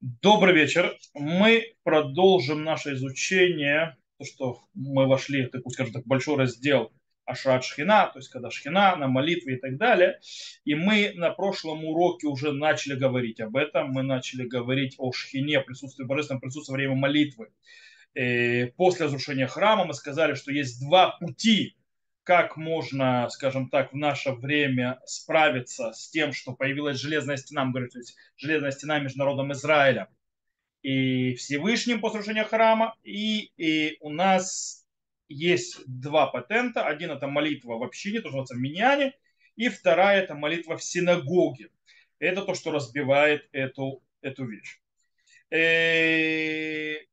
[0.00, 0.96] Добрый вечер.
[1.12, 6.92] Мы продолжим наше изучение, то, что мы вошли в такой, скажем так, большой раздел
[7.24, 10.20] Ашрат Шхина, то есть когда Шхина, на молитве и так далее.
[10.64, 13.90] И мы на прошлом уроке уже начали говорить об этом.
[13.90, 17.48] Мы начали говорить о Шхине, присутствии божественном присутствии во время молитвы.
[18.14, 21.76] И э, после разрушения храма мы сказали, что есть два пути
[22.28, 27.70] как можно, скажем так, в наше время справиться с тем, что появилась железная стена, мы
[27.70, 30.10] говорим, то есть железная стена между народом Израиля
[30.82, 32.94] и Всевышним после разрушения храма.
[33.02, 34.86] И, и у нас
[35.28, 36.84] есть два патента.
[36.84, 39.14] Один это молитва в общине, то, что называется в миньяне,
[39.56, 41.70] и вторая это молитва в синагоге.
[42.18, 44.82] Это то, что разбивает эту, эту вещь.
[45.50, 47.07] Э,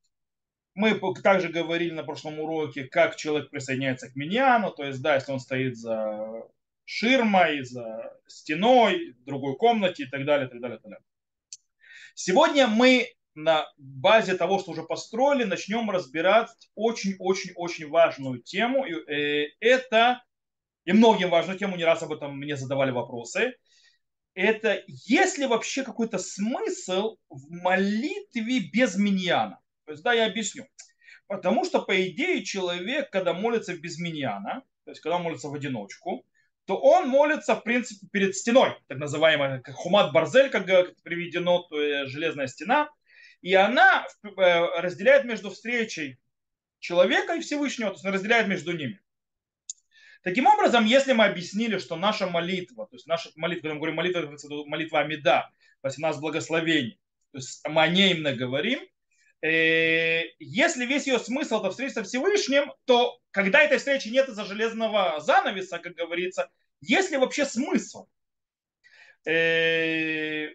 [0.75, 5.31] мы также говорили на прошлом уроке, как человек присоединяется к миньяну, то есть, да, если
[5.31, 6.43] он стоит за
[6.83, 11.05] ширмой, за стеной, в другой комнате и так далее, так далее, так далее.
[12.13, 18.85] Сегодня мы на базе того, что уже построили, начнем разбирать очень-очень-очень важную тему.
[18.85, 20.23] Э, это,
[20.85, 23.55] и многим важную тему, не раз об этом мне задавали вопросы,
[24.33, 29.59] это есть ли вообще какой-то смысл в молитве без миньяна?
[29.85, 30.67] То есть, да, я объясню.
[31.27, 36.25] Потому что, по идее, человек, когда молится без миньяна, то есть, когда молится в одиночку,
[36.65, 40.65] то он молится, в принципе, перед стеной, так называемая хумат барзель, как
[41.03, 42.89] приведено, то есть железная стена,
[43.41, 44.29] и она э,
[44.81, 46.17] разделяет между встречей
[46.79, 48.99] человека и Всевышнего, то есть разделяет между ними.
[50.23, 53.95] Таким образом, если мы объяснили, что наша молитва, то есть наша молитва, когда мы говорим
[53.95, 56.97] молитва, молитва Амида, то есть у нас благословение,
[57.31, 58.79] то есть мы о ней именно говорим,
[59.41, 65.19] если весь ее смысл это встретиться со Всевышним, то когда этой встречи нет из-за железного
[65.19, 66.49] занавеса, как говорится,
[66.81, 68.07] есть ли вообще смысл?
[69.25, 70.49] Э.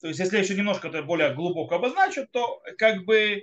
[0.00, 3.42] То есть, если я еще немножко это более глубоко обозначу, то как бы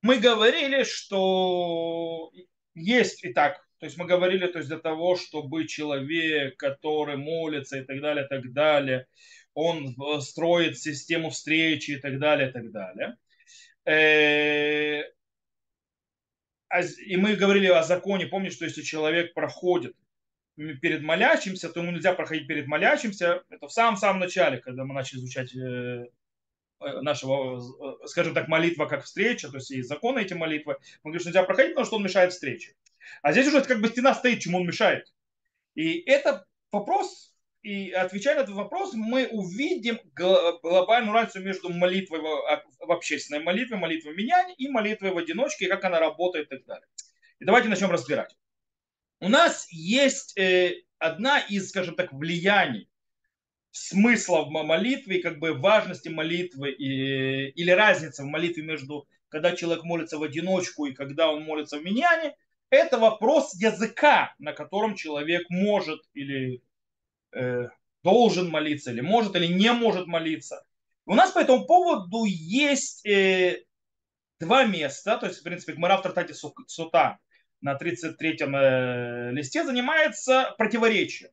[0.00, 2.30] мы говорили, что
[2.74, 7.78] есть и так то есть мы говорили, то есть для того, чтобы человек, который молится
[7.78, 9.06] и так далее, и так далее,
[9.54, 13.16] он строит систему встречи и так далее, и так далее.
[13.84, 15.02] Э,
[16.68, 19.94] а и мы говорили о законе, помнишь, что если человек проходит
[20.56, 23.42] перед молящимся, то ему нельзя проходить перед молящимся.
[23.48, 26.06] Это в самом-самом начале, когда мы начали изучать э,
[26.80, 27.62] э, нашего,
[28.06, 30.76] скажем так, молитва как встреча, то есть есть законы эти молитвы.
[31.04, 32.74] Мы говорим, что нельзя проходить, потому что он мешает встрече.
[33.22, 35.12] А здесь уже как бы стена стоит, чему он мешает.
[35.74, 42.92] И это вопрос, и отвечая на этот вопрос, мы увидим глобальную разницу между молитвой в
[42.92, 46.86] общественной молитве, молитвой меняния и молитвой в одиночке, как она работает и так далее.
[47.38, 48.36] И давайте начнем разбирать.
[49.20, 52.88] У нас есть э, одна из, скажем так, влияний
[53.70, 59.84] смысла в молитве, как бы важности молитвы и, или разница в молитве между, когда человек
[59.84, 62.34] молится в одиночку и когда он молится в миньяне–
[62.70, 66.62] это вопрос языка, на котором человек может или
[67.32, 67.68] э,
[68.02, 70.64] должен молиться, или может или не может молиться.
[71.06, 73.64] У нас по этому поводу есть э,
[74.40, 77.18] два места, то есть, в принципе, Гмара в Тартате Сута
[77.60, 81.30] на 33-м э, листе занимается противоречием,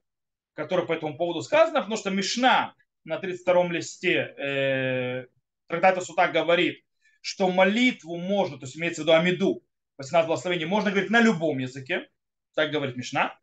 [0.54, 5.26] которое по этому поводу сказано, потому что Мишна на 32-м листе э,
[5.68, 6.84] Трактата Сута говорит,
[7.22, 9.64] что молитву можно, то есть имеется в виду Амиду,
[9.98, 12.08] 18 благословений можно говорить на любом языке,
[12.54, 13.38] так говорит Мишна.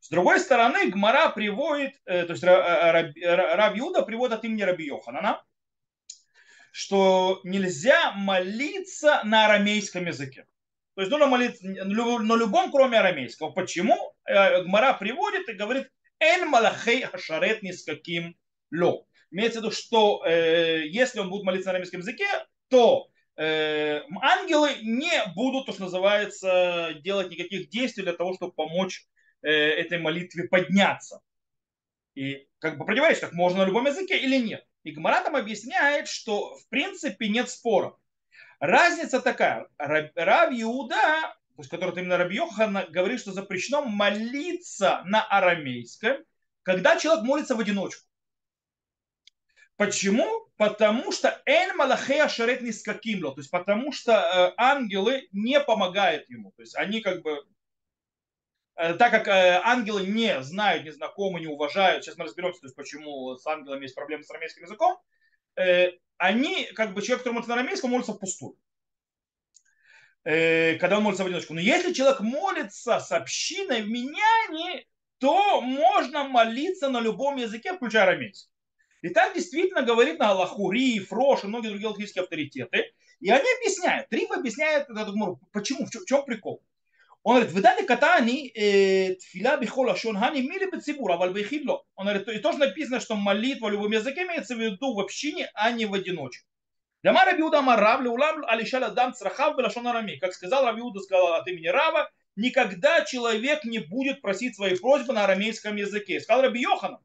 [0.00, 5.42] С другой стороны, Гмара приводит, э, то есть Раб Юда приводит от имени Раби Йоханана,
[6.70, 10.46] что нельзя молиться на арамейском языке.
[10.94, 13.50] То есть нужно молиться на любом, кроме арамейского.
[13.50, 14.14] Почему?
[14.24, 18.36] Э, Гмара приводит и говорит, «Эн малахей хашарет ни с каким
[18.70, 19.06] ло».
[19.30, 22.26] Имеется в виду, что э, если он будет молиться на арамейском языке,
[22.68, 29.06] то Э, ангелы не будут, то, что называется, делать никаких действий для того, чтобы помочь
[29.42, 31.20] э, этой молитве подняться.
[32.14, 34.66] И как бы противоречит, так можно на любом языке или нет.
[34.82, 37.94] И Гмара там объясняет, что в принципе нет спора.
[38.58, 39.68] Разница такая.
[39.78, 46.24] Рав Иуда, то есть который именно Раби Йохан, говорит, что запрещено молиться на арамейском,
[46.62, 48.07] когда человек молится в одиночку.
[49.78, 50.50] Почему?
[50.56, 56.28] Потому что эн малахея шарет не скакимло, то есть потому что э, ангелы не помогают
[56.28, 57.46] ему, то есть они как бы
[58.74, 62.66] э, так как э, ангелы не знают, не знакомы, не уважают, сейчас мы разберемся, то
[62.66, 64.98] есть почему с ангелами есть проблемы с арамейским языком,
[66.16, 68.56] они, как бы человек, который молится на арамейском, молится впустую.
[70.24, 71.54] когда он молится в одиночку.
[71.54, 74.86] Но если человек молится с общиной в миняне,
[75.18, 78.50] то можно молиться на любом языке, включая арамейский.
[79.02, 82.92] И так действительно говорит на Аллаху Ри, Фрош и многие другие латвийские авторитеты.
[83.20, 84.06] И они объясняют.
[84.10, 85.28] Риф объясняет этот гмур.
[85.28, 85.86] Ну, почему?
[85.86, 86.62] В чем, прикол?
[87.22, 91.84] Он говорит, выдали катани э, тфила бихола шонхани мили бецибур, аваль бейхидло.
[91.96, 95.50] Он говорит, и тоже написано, что молитва в любом языке имеется в виду в общине,
[95.54, 96.46] а не в одиночку.
[97.02, 100.16] Дама Рабиуда Марав, Леулам Алишал Адам Црахав Белашонарами.
[100.16, 105.24] Как сказал Рабиуда, сказал от имени Рава, никогда человек не будет просить свои просьбы на
[105.24, 106.20] арамейском языке.
[106.20, 107.00] Сказал Раби Йоханан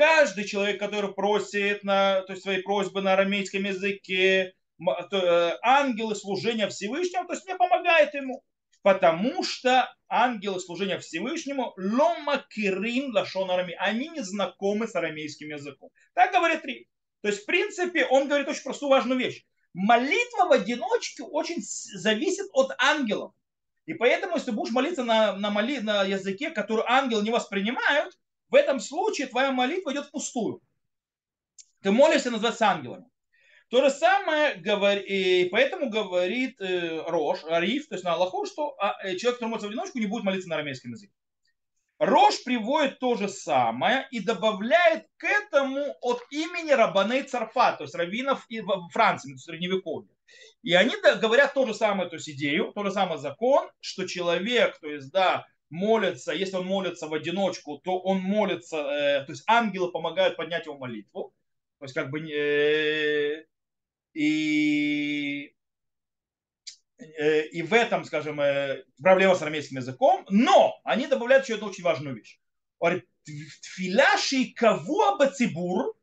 [0.00, 6.68] каждый человек, который просит на, то есть свои просьбы на арамейском языке, э, ангелы служения
[6.68, 8.42] Всевышнему, то есть не помогает ему
[8.82, 15.90] потому что ангелы служения Всевышнему лома кирин лашон арами, они не знакомы с арамейским языком.
[16.14, 16.88] Так говорит Ри.
[17.22, 19.44] То есть, в принципе, он говорит очень простую важную вещь.
[19.74, 23.34] Молитва в одиночке очень зависит от ангелов.
[23.86, 28.16] И поэтому, если будешь молиться на, на, моли, на языке, который ангелы не воспринимают,
[28.50, 30.60] в этом случае твоя молитва идет впустую.
[31.82, 33.06] Ты молишься называется ангелами.
[33.68, 38.74] То же самое говорит, и поэтому говорит э, Рош, Ариф, то есть на Аллаху, что
[38.80, 41.12] а, э, человек, который молится в одиночку, не будет молиться на арамейском языке.
[42.00, 47.94] Рош приводит то же самое и добавляет к этому от имени Рабаней Царфа, то есть
[47.94, 48.44] раввинов
[48.90, 50.10] Франции, в Средневековье.
[50.62, 54.78] И они говорят то же самое, то есть идею, то же самое закон, что человек,
[54.80, 59.44] то есть, да, молится, если он молится в одиночку, то он молится, э, то есть
[59.46, 61.34] ангелы помогают поднять его молитву.
[61.78, 63.46] То есть как бы э,
[64.12, 65.54] и
[66.98, 71.68] э, и в этом, скажем, э, проблема с арамейским языком, но они добавляют еще одну
[71.68, 72.38] очень важную вещь.
[73.62, 75.94] Тфиляши кого бацибур,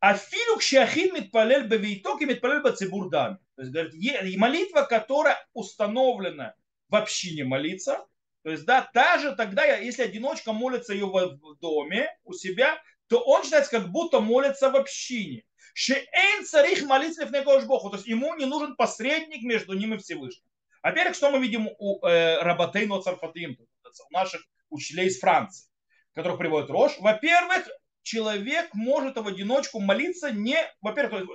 [0.00, 3.38] а филюк шахин митпалель бавиток и митпалель бацибур дам.
[3.56, 6.54] То есть, говорит, молитва, которая установлена
[6.88, 8.06] в общине молиться,
[8.44, 13.18] то есть, да, та же тогда, если одиночка молится ее в доме у себя, то
[13.20, 15.44] он считается, как будто молится в общине.
[15.72, 17.88] Шеэн царих молиться в Богу.
[17.88, 20.44] То есть ему не нужен посредник между ним и Всевышним.
[20.82, 25.66] Во-первых, что мы видим у э, Рабатейно Царфатим, у наших учителей из Франции,
[26.12, 26.98] которых приводит Рош.
[27.00, 27.66] Во-первых,
[28.02, 30.58] человек может в одиночку молиться не...
[30.82, 31.26] Во-первых,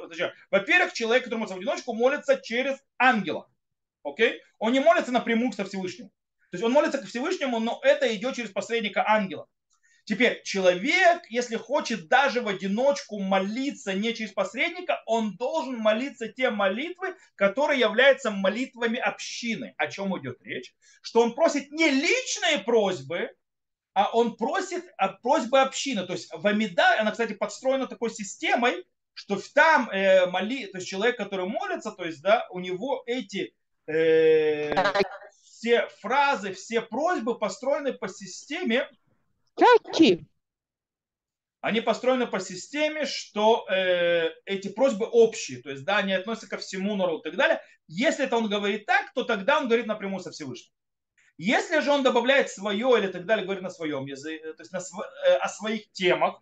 [0.52, 3.50] во-первых, человек, который молится в одиночку, молится через ангела.
[4.04, 4.40] Окей?
[4.60, 6.12] Он не молится напрямую со Всевышним.
[6.52, 9.48] То есть он молится к Всевышнему, но это идет через посредника ангела.
[10.10, 16.50] Теперь человек, если хочет даже в одиночку молиться не через посредника, он должен молиться те
[16.50, 19.76] молитвы, которые являются молитвами общины.
[19.78, 20.74] О чем идет речь?
[21.04, 23.30] Что он просит не личные просьбы,
[23.94, 24.84] а он просит
[25.22, 26.08] просьбы общины.
[26.08, 30.88] То есть в Амида, она, кстати, подстроена такой системой, что там э, моли, то есть
[30.88, 33.54] человек, который молится, то есть, да, у него эти
[33.86, 34.74] э,
[35.60, 38.88] все фразы, все просьбы построены по системе,
[39.60, 40.26] Какие?
[41.60, 46.58] Они построены по системе, что э, эти просьбы общие, то есть, да, они относятся ко
[46.58, 47.62] всему народу и так далее.
[47.90, 50.72] Если это он говорит так, то тогда он говорит напрямую со Всевышним.
[51.38, 54.78] Если же он добавляет свое или так далее, говорит на своем языке, то есть на,
[54.78, 56.42] э, о своих темах,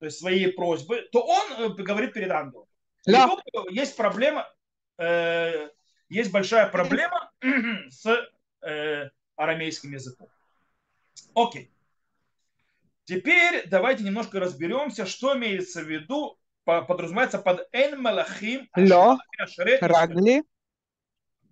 [0.00, 2.66] то есть свои просьбы, то он э, говорит перед ангелом.
[3.04, 3.30] Да.
[3.70, 4.52] есть проблема,
[4.98, 5.68] э,
[6.08, 7.30] есть большая проблема
[7.90, 8.28] с
[8.62, 10.28] э, арамейским языком.
[11.34, 11.70] Окей.
[13.04, 18.68] Теперь давайте немножко разберемся, что имеется в виду, подразумевается под Эн Малахим
[19.80, 20.42] Рагли.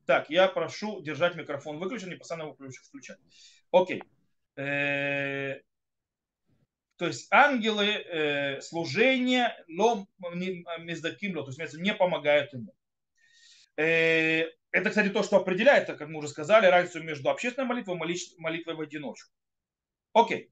[0.07, 2.57] Так, я прошу держать микрофон выключен, не постоянно его
[2.89, 3.19] включать.
[3.71, 4.03] Окей.
[4.57, 5.61] Э,
[6.97, 10.09] то есть ангелы э, служения лом
[10.79, 12.75] мездаким то есть не помогают ему.
[13.77, 14.45] Э,
[14.75, 18.75] это, кстати, то, что определяет, как мы уже сказали, разницу между общественной молитвой и молитвой
[18.75, 19.33] в одиночку.
[20.13, 20.51] Окей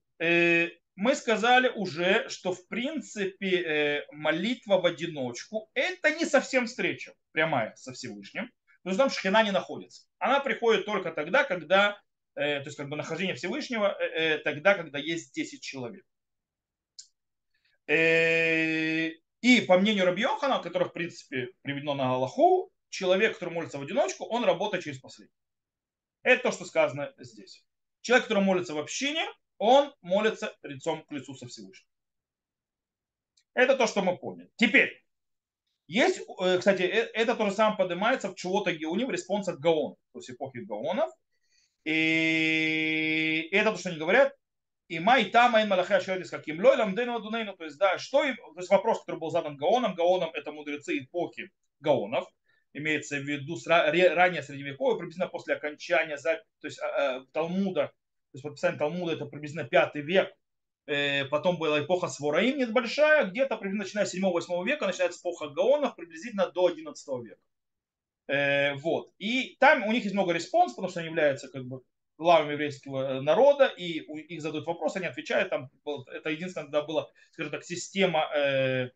[0.95, 7.75] мы сказали уже, что в принципе э, молитва в одиночку это не совсем встреча прямая
[7.77, 8.49] со Всевышним.
[8.83, 10.07] То есть там шхина не находится.
[10.19, 12.01] Она приходит только тогда, когда,
[12.35, 16.05] э, то есть как бы нахождение Всевышнего, э, тогда, когда есть 10 человек.
[17.89, 24.25] И по мнению Рабьехана, который в принципе приведено на Галаху, человек, который молится в одиночку,
[24.27, 25.35] он работает через последний.
[26.23, 27.65] Это то, что сказано здесь.
[28.03, 29.27] Человек, который молится в общине,
[29.59, 31.89] он молится лицом к лицу со Всевышним.
[33.55, 34.51] Это то, что мы поняли.
[34.57, 35.05] Теперь,
[35.87, 39.59] есть, э, кстати, э, это то же самое поднимается в чего-то Геоне в респонсе к
[39.59, 41.11] Гаону, то есть эпохи Гаонов.
[41.85, 44.35] И это то, что они говорят.
[44.89, 47.57] И май там айн малахай шердис каким лой ламдейну адунейну.
[47.57, 49.95] То есть, да, что им, то есть вопрос, который был задан Гаоном.
[49.95, 52.27] Гаоном это мудрецы эпохи Гаонов.
[52.73, 56.81] Имеется в виду ранее средневековье, приблизительно после окончания то есть,
[57.33, 57.93] Талмуда, то
[58.35, 60.33] есть подписание Талмуда это приблизительно пятый век,
[61.31, 66.51] потом была эпоха Свораим небольшая, где-то приблизительно начиная с 7-8 века начинается эпоха Гаонов, приблизительно
[66.51, 68.77] до 11 века.
[68.81, 69.13] Вот.
[69.19, 71.83] И там у них есть много респонсов, потому что они являются как бы
[72.19, 75.71] главами еврейского народа, и их задают вопрос, они отвечают, там,
[76.13, 78.91] это единственное, когда была, скажем так, система э,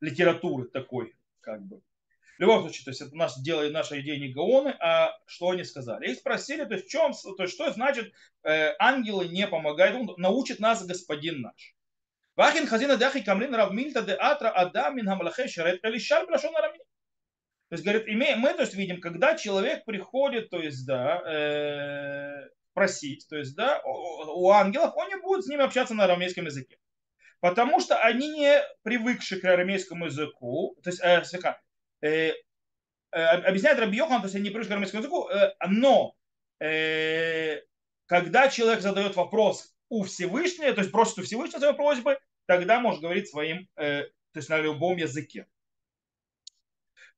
[0.00, 1.82] литературы такой, как бы.
[2.40, 5.62] В любом случае, то есть это наш, делает наша идея не Гаоны, а что они
[5.62, 6.10] сказали.
[6.10, 10.14] Их спросили, то есть, в чем, то есть что значит э, ангелы не помогают, он
[10.16, 11.74] научит нас господин наш.
[12.36, 16.80] Вахин хазина дахи камлин равмильта де атра адамин хамлахе шарет элишар брашон арамин.
[17.68, 23.26] То есть, говорит, мы то есть, видим, когда человек приходит, то есть, да, э, просить,
[23.28, 26.78] то есть, да, у ангелов, он не будет с ними общаться на арамейском языке.
[27.40, 31.22] Потому что они не привыкшие к арамейскому языку, то есть, э,
[33.10, 36.16] объясняет Раби Йохан, то есть не привыкшие к арамейскому языку, э, но
[36.60, 37.60] э,
[38.06, 43.00] когда человек задает вопрос у Всевышнего, то есть просит у Всевышнего своей просьбы, тогда может
[43.00, 45.46] говорить своим, э, то есть на любом языке.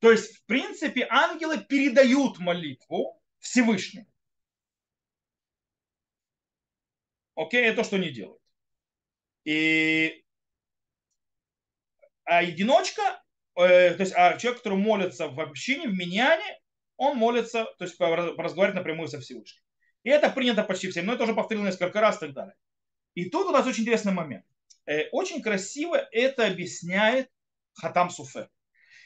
[0.01, 4.07] То есть, в принципе, ангелы передают молитву Всевышнему.
[7.35, 8.43] Окей, это то, что они делают.
[9.45, 10.25] И
[12.25, 13.22] а одиночка,
[13.57, 16.61] э, то есть а человек, который молится в общине, в миньяне,
[16.97, 19.63] он молится, то есть разговаривает напрямую со Всевышним.
[20.05, 22.55] И это принято почти всем, но это уже повторил несколько раз и так далее.
[23.15, 24.45] И тут у нас очень интересный момент.
[24.87, 27.31] Э, очень красиво это объясняет
[27.75, 28.51] Хатам Суфер.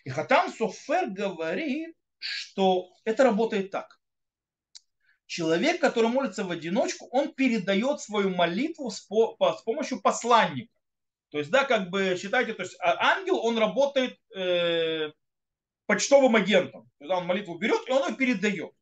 [0.04, 4.00] И Хатам Софер говорит, что это работает так.
[5.26, 10.72] Человек, который молится в одиночку, он передает свою молитву с, по, с помощью посланника.
[11.36, 15.10] То есть, да, как бы считайте, то есть а ангел, он работает э,
[15.84, 16.84] почтовым агентом.
[16.98, 18.72] То есть, он молитву берет, и он ее передает.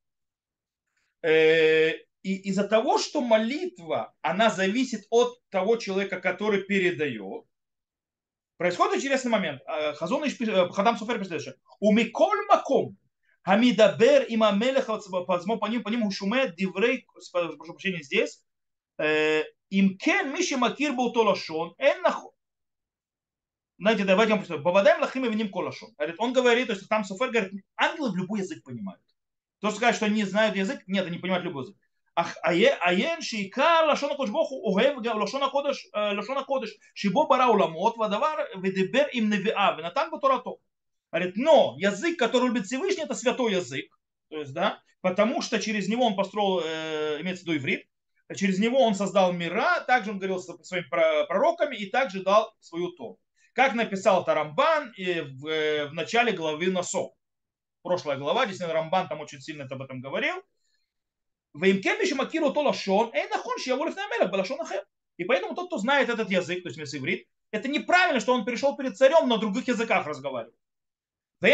[1.23, 7.45] Э, и из-за того, что молитва, она зависит от того человека, который передает,
[8.57, 9.61] Происходит интересный момент.
[9.97, 10.23] Хазон
[10.71, 11.57] Хадам Суфер пишет дальше.
[11.81, 12.97] У Миколь Маком
[13.43, 14.87] Хамидабер им Амелех
[15.27, 18.45] Пазмо по ним по ним Ушуме Диврей, прошу прощения, здесь.
[19.71, 22.34] Им кен Миши Макир Баутолашон Эн Нахо.
[23.85, 24.62] Знаете, давайте вам прочитаю.
[24.62, 25.91] Бабадаем лахим и колашон.
[25.99, 29.03] Говорит, он говорит, то есть там суфер говорит, ангелы в любой язык понимают.
[29.61, 31.76] То, что сказать, что они знают язык, нет, они понимают любой язык.
[32.14, 38.49] Аен шейкар лошона кодыш боху огем лашона кодыш э, лашона кодыш шибо бара уламот вадавар
[38.57, 40.55] ведебер им невиа венатан батурато.
[41.12, 43.95] Говорит, но язык, который любит Всевышний, это святой язык.
[44.31, 47.87] То есть, да, потому что через него он построил, э, имеется в виду иврит,
[48.35, 52.88] через него он создал мира, также он говорил со своими пророками и также дал свою
[52.93, 53.19] Тору.
[53.55, 57.13] Как написал Тарамбан и в, э, в начале главы Носов.
[57.83, 60.37] Прошлая глава, действительно, Рамбан там очень сильно об этом говорил.
[60.37, 61.69] Э,
[65.17, 68.45] и поэтому тот, кто знает этот язык, то есть вместо иврит, это неправильно, что он
[68.45, 70.57] перешел перед царем на других языках разговаривать.
[71.41, 71.47] То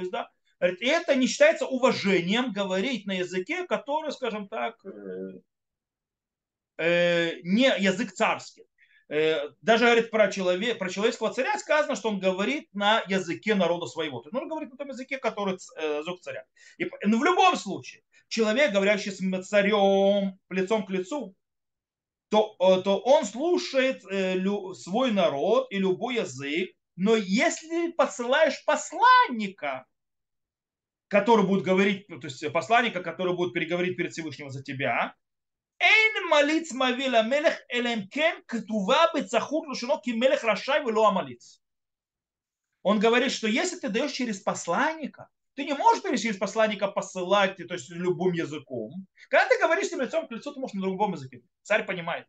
[0.00, 5.40] есть, да, это не считается уважением говорить на языке, который, скажем так, э,
[6.78, 8.68] не язык царский.
[9.10, 13.86] Э, даже говорит про, человек, про человеческого царя сказано, что он говорит на языке народа
[13.86, 14.20] своего.
[14.20, 16.44] То он говорит на том языке, который э, язык царя.
[16.76, 21.34] И ну, в любом случае, человек, говорящий с царем лицом к лицу,
[22.28, 24.02] то, э, то он слушает
[24.76, 29.86] свой народ и любой язык, но если посылаешь посланника,
[31.06, 35.14] который будет говорить, то есть посланника, который будет переговорить перед Всевышним за тебя,
[35.81, 41.59] אין מליץ מביא למלך, אלא אם כן כתובה בצחות לשונו כי מלך רשאי ולא המליץ.
[42.85, 47.73] Он говорит, что если ты даешь через посланника, ты не можешь через посланника посылать, то
[47.73, 49.07] есть любым языком.
[49.29, 51.41] Когда ты говоришь с ним лицом к лицу, ты можешь на другом языке.
[51.61, 52.27] Царь понимает.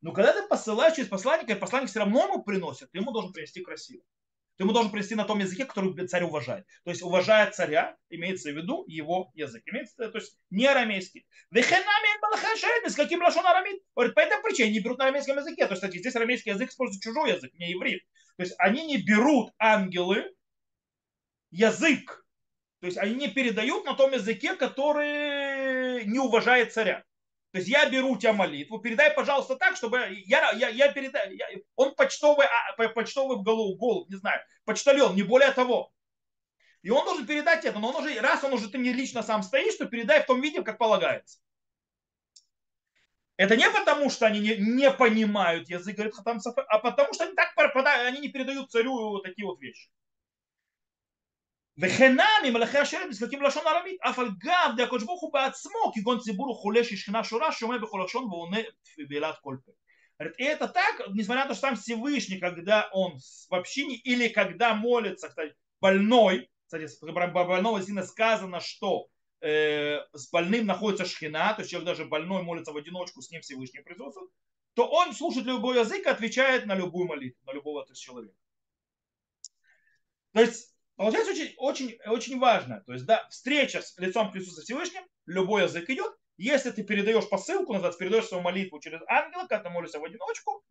[0.00, 3.32] Но когда ты посылаешь через посланника, и посланник все равно ему приносит, ты ему должен
[3.32, 4.02] принести красиво
[4.57, 6.67] ты ему должен принести на том языке, который царь уважает.
[6.83, 9.63] То есть уважая царя, имеется в виду его язык.
[9.65, 11.25] Имеется, то есть не арамейский.
[11.51, 13.81] С каким лашон арамид?
[13.95, 15.65] Говорит, по этой причине не берут на арамейском языке.
[15.65, 18.03] То есть, кстати, здесь арамейский язык использует чужой язык, не иврит.
[18.37, 20.31] То есть они не берут ангелы
[21.49, 22.23] язык.
[22.79, 27.03] То есть они не передают на том языке, который не уважает царя.
[27.53, 31.35] То есть я беру у тебя молитву, передай, пожалуйста, так, чтобы я, я, я передаю.
[31.35, 31.45] Я,
[31.75, 35.93] он почтовый, а, почтовый голубь, голубь, не знаю, почтальон, не более того.
[36.81, 39.43] И он должен передать это, но он уже, раз он уже ты не лично сам
[39.43, 41.37] стоишь, то передай в том виде, как полагается.
[43.37, 47.25] Это не потому, что они не, не понимают язык, говорит Хатам Софер, а потому, что
[47.25, 49.91] они так пропадают, они не передают царю такие вот вещи.
[51.78, 56.18] וכנם ממלאכי השרת נזקקים ללשון ארמית, אף על גב די הקדוש ברוך הוא בעצמו, כגון
[56.18, 58.58] ציבור וחולה ששכינה שורה, שומע בכל לשון ועונה
[59.08, 59.72] בעילת כל פה.
[60.36, 64.74] И это так, несмотря на то, что там Всевышний, когда он в общине или когда
[64.74, 69.06] молится, кстати, больной, кстати, про больного сильно сказано, что
[69.40, 73.42] э, с больным находится шхина, то есть человек даже больной молится в одиночку, с ним
[73.42, 74.30] Всевышний присутствует,
[74.74, 78.34] то он слушает любой язык и отвечает на любую молитву, на любого то человека.
[80.32, 82.81] То есть, получается очень, очень, очень важно.
[82.85, 86.13] То есть, да, встреча с лицом присутствия Всевышним, любой язык идет.
[86.37, 90.63] Если ты передаешь посылку, назад передаешь свою молитву через ангела, когда ты молишься в одиночку,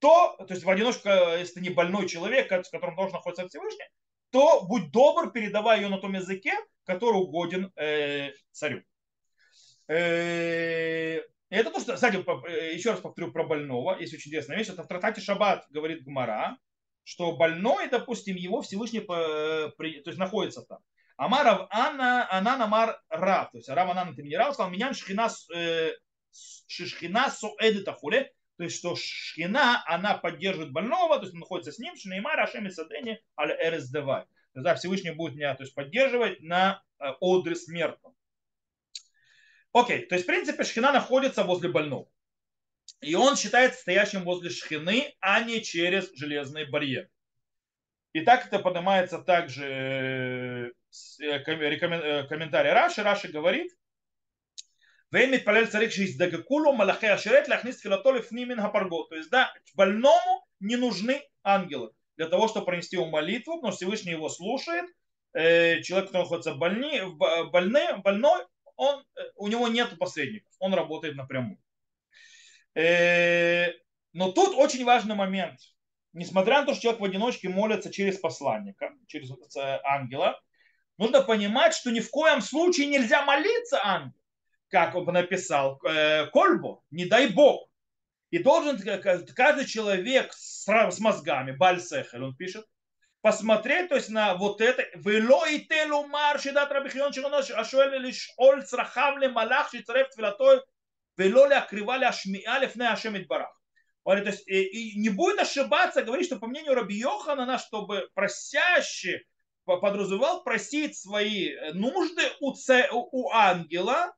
[0.00, 3.84] то, то есть в одиночку, если ты не больной человек, с которым должен находиться Всевышний,
[4.30, 6.52] то будь добр, передавай ее на том языке,
[6.84, 8.82] который угоден э, царю.
[9.88, 12.16] Э, это то, что, кстати,
[12.48, 16.04] э, еще раз повторю про больного, есть очень интересная вещь, это в Тратате Шаббат говорит
[16.04, 16.56] Гмара,
[17.10, 20.78] что больной, допустим, его Всевышний то есть находится там.
[21.16, 25.90] Амарав Анна, Анан Амар Рав, то есть Рав Анан это минерал, сказал, меня шхина, э,
[26.68, 31.80] шхина соэдет ахуле, то есть что шхина, она поддерживает больного, то есть он находится с
[31.80, 34.22] ним, шнеймар ашем и садени аль эрес девай.
[34.22, 38.14] То есть да, Всевышний будет меня то есть, поддерживать на э, одре смертном.
[39.72, 42.08] Окей, то есть в принципе шхина находится возле больного.
[43.01, 47.09] И он считается стоящим возле шхины, а не через железный барьер.
[48.13, 50.73] И так это поднимается также
[51.19, 51.39] э, э,
[52.27, 53.03] комментарий Раши.
[53.03, 53.71] Раши говорит,
[55.11, 59.09] ואין מתפלל צריך שיזדקקו לו מלאכי השרת להכניס תפילתו לפנים מן הפרגות.
[59.09, 63.77] То есть, да, больному не нужны ангелы для того, чтобы пронести ему молитву, потому что
[63.77, 64.85] Всевышний его слушает.
[65.33, 67.01] Э, человек, который находится больни,
[67.51, 68.45] больной, больной
[68.77, 71.59] он, э, у него нет посредников, он работает напрямую.
[72.75, 73.67] Э,
[74.13, 75.59] но тут очень важный момент.
[76.13, 79.29] Несмотря на то, что человек в одиночке молится через посланника, через
[79.83, 80.39] ангела,
[80.97, 84.13] нужно понимать, что ни в коем случае нельзя молиться ангелу
[84.69, 87.69] как он написал, э, кольбу, не дай бог.
[88.31, 88.77] И должен
[89.33, 92.65] каждый человек с, с мозгами, бальсехель, он пишет,
[93.21, 98.61] посмотреть, то есть на вот это, ולא ייתן לומר שדעת רבי חיון שלנו השואל לשאול
[98.61, 100.45] צרכיו למלאך שיצרף תפילתו
[101.20, 103.54] Велоли окрывали ашмия лифная ашем барах.
[104.04, 108.08] Он, то есть, и, и не будет ошибаться, говорить, что по мнению Раби Йоханана, чтобы
[108.14, 109.26] просящий
[109.66, 112.88] подразумевал просить свои э, нужды у, ц...
[112.90, 114.16] у ангела,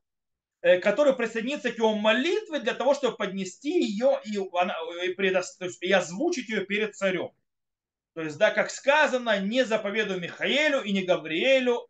[0.61, 5.59] э, который присоединится к его молитве для того, чтобы поднести ее и, она, и, предост...
[5.59, 7.31] то есть, и озвучить ее перед царем.
[8.15, 11.87] То есть, да, как сказано, не заповедую Михаэлю и не Гавриэлю,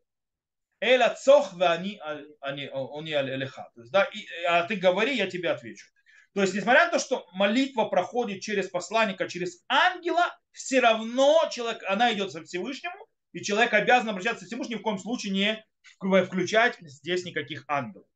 [0.84, 1.98] Эля цох они,
[2.41, 3.72] они, они алеха.
[3.74, 5.88] То есть, да, и, а ты говори, я тебе отвечу.
[6.34, 11.84] То есть, несмотря на то, что молитва проходит через посланника, через ангела, все равно человек,
[11.88, 15.65] она идет со Всевышнему, и человек обязан обращаться к Всевышнему, ни в коем случае не
[16.26, 18.08] включать здесь никаких ангелов.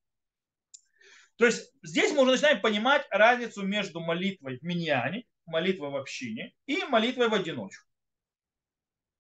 [1.38, 6.54] То есть здесь мы уже начинаем понимать разницу между молитвой в миньяне, молитвой в общине
[6.66, 7.88] и молитвой в одиночку.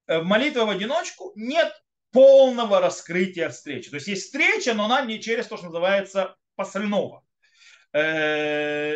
[0.07, 1.71] Э, в молитве в одиночку нет
[2.17, 3.91] полного раскрытия встречи.
[3.91, 7.23] То есть есть встреча, но она не через то, что называется посольного.
[7.93, 7.99] Э,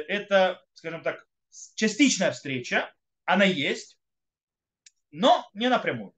[0.08, 1.28] это, скажем так,
[1.76, 2.92] частичная встреча,
[3.26, 4.00] она есть,
[5.12, 6.16] но не напрямую.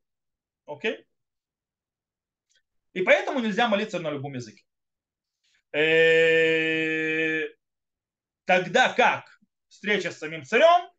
[0.66, 1.06] Окей?
[2.94, 4.64] И поэтому нельзя молиться на любом языке.
[5.74, 7.50] Э,
[8.46, 10.90] тогда как встреча с самим царем,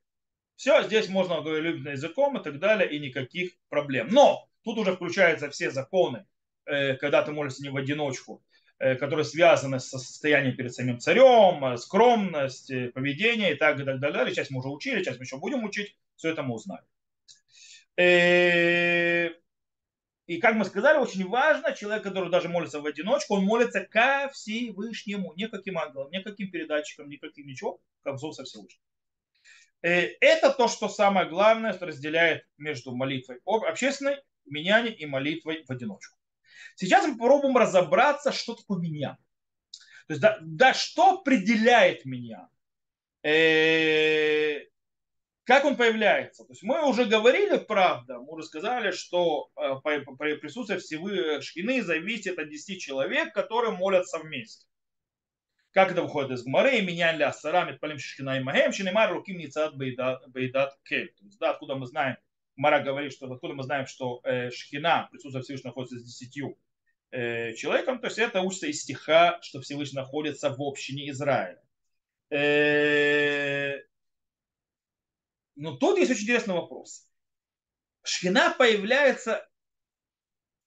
[0.56, 4.08] все, здесь можно говорить языком и так далее, и никаких проблем.
[4.10, 6.26] Но тут уже включаются все законы,
[6.66, 8.42] э, когда ты молишься не в одиночку,
[8.78, 14.34] э, которые связаны со состоянием перед самим царем, скромность, поведение и так, так далее.
[14.34, 16.84] Сейчас мы уже учили, сейчас мы еще будем учить, все это мы узнаем.
[20.26, 24.30] И как мы сказали, очень важно, человек, который даже молится в одиночку, он молится ко
[24.32, 28.80] Всевышнему, не каким ангелам, не каким передатчикам, ни каким ничего, как зов со Всевышним.
[29.82, 35.70] Э, это то, что самое главное, что разделяет между молитвой общественной, меняне и молитвой в
[35.70, 36.18] одиночку.
[36.76, 39.18] Сейчас мы попробуем разобраться, что такое меня.
[40.06, 42.48] То есть, да, да что определяет меня?
[43.22, 44.60] Э,
[45.44, 46.44] как он появляется?
[46.44, 49.76] То есть мы уже говорили, правда, мы уже сказали, что э,
[50.36, 54.66] присутствие всего шкины зависит от 10 человек, которые молятся вместе.
[55.72, 59.74] Как это выходит из Гмары, меня ля сарами палим шкина и магем, шинемар руким ницат
[59.76, 61.12] бейдат кель.
[61.14, 62.16] То есть, да, откуда мы знаем,
[62.56, 66.58] Мара говорит, что откуда мы знаем, что э, шхина, присутствие Всевышнего находится с десятью
[67.10, 71.62] э, человеком, то есть это учится из стиха, что Всевышний находится в общине Израиля.
[72.30, 73.78] Э,
[75.56, 77.08] но тут есть очень интересный вопрос.
[78.02, 79.48] Шхина появляется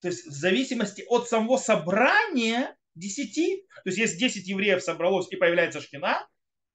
[0.02, 5.36] то есть в зависимости от самого собрания 10, то есть если 10 евреев собралось и
[5.36, 6.28] появляется шхина,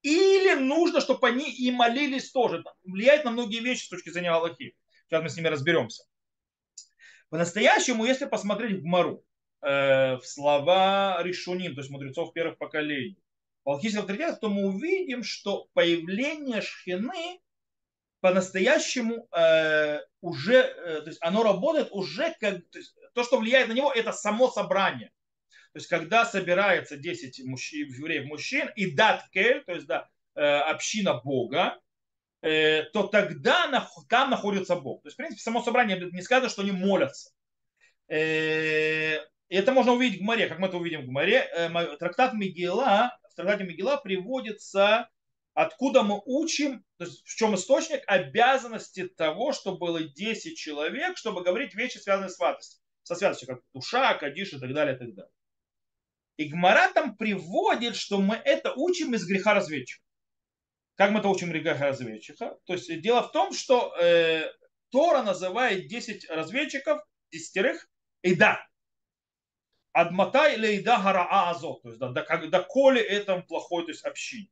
[0.02, 2.64] или нужно, чтобы они и молились тоже.
[2.84, 4.74] Влияет на многие вещи с точки зрения Аллахи.
[5.12, 6.04] Сейчас мы с ними разберемся.
[7.28, 9.22] По-настоящему, если посмотреть в Мару,
[9.60, 13.22] э, в слова Ришуним, то есть мудрецов первых поколений,
[13.66, 17.42] Аллахийских авторитетов, то мы увидим, что появление шхины
[18.20, 23.68] по-настоящему э, уже, э, то есть оно работает уже как, то, есть, то, что влияет
[23.68, 25.10] на него, это само собрание.
[25.74, 30.40] То есть когда собирается 10 мужчин, евреев мужчин и дат кель, то есть да, э,
[30.40, 31.81] община Бога,
[32.42, 35.02] то тогда там находится Бог.
[35.02, 37.30] То есть, в принципе, само собрание не сказано, что они молятся.
[38.08, 39.16] Э,
[39.48, 41.48] и это можно увидеть в море, как мы это увидим в море.
[41.54, 45.08] Э, трактат Мигела, в трактате Мигела приводится
[45.54, 51.42] откуда мы учим, то есть в чем источник обязанности того, что было 10 человек, чтобы
[51.42, 55.14] говорить вещи, связанные с святостью, со святостью, как душа, кадиш и так далее, и так
[55.14, 55.32] далее.
[56.38, 60.02] И Гмара там приводит, что мы это учим из греха разведчика.
[60.96, 62.58] Как мы это учим греха разведчика?
[62.64, 64.44] То есть дело в том, что э,
[64.90, 67.88] Тора называет 10 разведчиков, десятерых,
[68.22, 68.66] и да,
[69.92, 73.90] Адматай или Ида Гараа Азот, то есть да, да, как, да коли этом плохой, то
[73.90, 74.48] есть общине.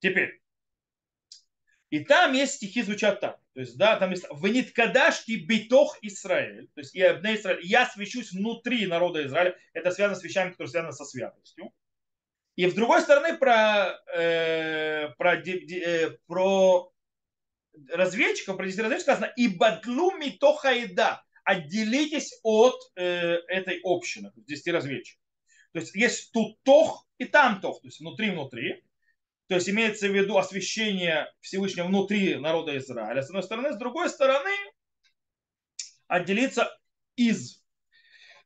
[0.00, 0.40] Теперь.
[1.90, 3.40] И там есть стихи звучат так.
[3.54, 6.66] То есть, да, там есть «Вениткадашки битох Израиль».
[6.74, 9.56] То есть, я, Израиль, я свящусь внутри народа Израиля.
[9.72, 11.72] Это связано с вещами, которые связаны со святостью.
[12.56, 16.92] И с другой стороны, про, э, про, э, про
[17.90, 21.22] разведчиков, про разведчиков сказано «И бадлу митохаида».
[21.44, 25.20] Отделитесь от э, этой общины, 10 разведчиков.
[25.72, 28.82] То есть, есть тут тох и там тох, то есть внутри-внутри.
[29.48, 33.72] То есть имеется в виду освящение Всевышнего внутри народа Израиля, с одной стороны.
[33.72, 34.52] С другой стороны,
[36.06, 36.70] отделиться
[37.16, 37.63] из.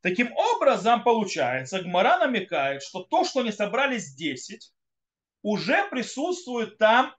[0.01, 4.73] Таким образом, получается, Гмара намекает, что то, что они собрались 10,
[5.43, 7.15] уже присутствует там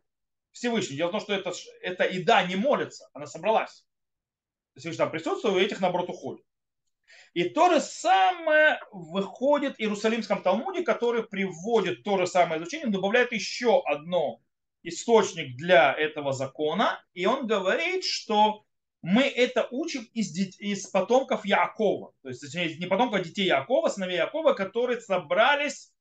[0.51, 0.95] Всевышний.
[0.95, 3.85] Дело в том, что это, это и да не молится, она собралась.
[4.75, 6.45] Всевышний там присутствует, и этих наоборот уходит.
[7.33, 13.31] И то же самое выходит в Иерусалимском Талмуде, который приводит то же самое изучение, добавляет
[13.31, 14.41] еще одно
[14.83, 17.03] источник для этого закона.
[17.13, 18.63] И он говорит, что
[19.01, 22.13] мы это учим из, из потомков Якова.
[22.21, 25.91] То есть, точнее, не потомков, а детей Якова, сыновей Якова, которые собрались,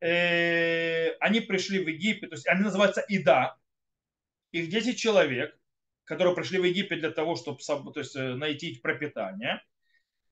[0.00, 3.56] э, они пришли в Египет, то есть они называются Ида.
[4.52, 5.58] Их 10 человек,
[6.04, 9.60] которые пришли в Египет для того, чтобы то есть, э, найти пропитание–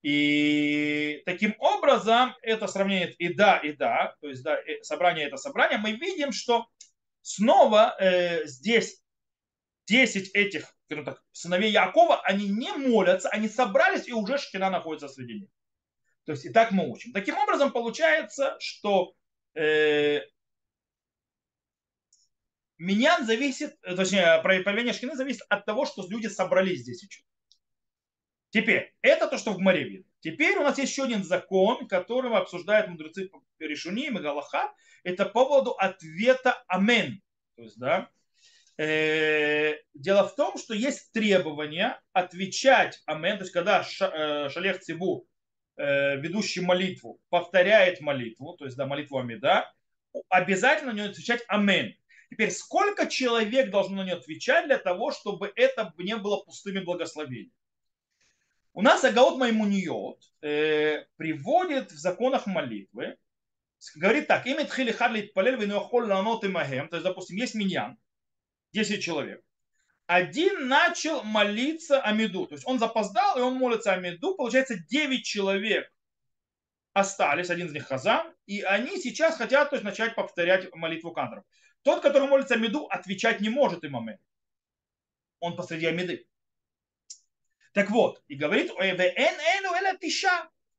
[0.02, 5.78] и таким образом это сравнение и да, и да, то есть да, собрание это собрание,
[5.78, 6.66] мы видим, что
[7.20, 9.00] снова э, здесь
[9.86, 15.08] 10 этих скажем так, сыновей Якова, они не молятся, они собрались и уже Шкина находится
[15.08, 15.48] среди них.
[16.24, 17.12] То есть и так мы учим.
[17.12, 19.14] Таким образом получается, что
[19.54, 20.20] э,
[22.76, 27.24] Миньян зависит, точнее, проявление Шкины зависит от того, что люди собрались здесь учить.
[28.50, 30.10] Теперь, это то, что в Гмаре видно.
[30.20, 34.74] Теперь у нас есть еще один закон, который обсуждают мудрецы Перешуни и Галаха.
[35.04, 37.22] Это по поводу ответа «Амен».
[37.56, 38.21] То есть, да, э,
[39.94, 43.38] дело в том, что есть требование отвечать «Амен».
[43.38, 45.26] То есть, когда э, Шалех Цибу,
[45.76, 49.72] э, ведущий молитву, повторяет молитву, то есть, да, молитву Амида,
[50.28, 51.94] обязательно на нее отвечать «Амен».
[52.30, 57.52] Теперь, сколько человек должно на нее отвечать для того, чтобы это не было пустыми благословениями?
[58.74, 63.18] У нас Агаот Маймуниот э, приводит в законах молитвы,
[63.96, 67.98] говорит так, имя тхили харлит палель то есть, допустим, есть миньян,
[68.72, 69.42] 10 человек.
[70.06, 75.90] Один начал молиться Амиду, то есть он запоздал, и он молится Амиду, получается 9 человек
[76.92, 81.44] остались, один из них Хазан, и они сейчас хотят то есть, начать повторять молитву кандров.
[81.82, 84.18] Тот, который молится Амиду, отвечать не может им Амин.
[85.40, 86.26] Он посреди Амиды.
[87.72, 88.70] Так вот, и говорит,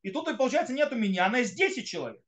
[0.02, 2.22] и тут, получается, нету меня, она есть 10 человек.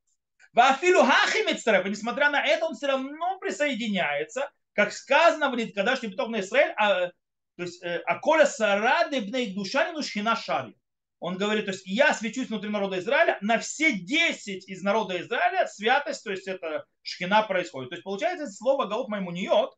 [0.51, 6.29] Вафилу хахимецтреф, и несмотря на это, он все равно присоединяется, как сказано в Кадаште Битов
[6.29, 7.07] на Израиль, а,
[7.57, 10.77] то есть, э, а коля сарады бней душанину шхина шари.
[11.19, 15.67] Он говорит, то есть я свечусь внутри народа Израиля, на все 10 из народа Израиля
[15.67, 17.89] святость, то есть это шхина происходит.
[17.89, 19.75] То есть получается слово гаут маймуниот,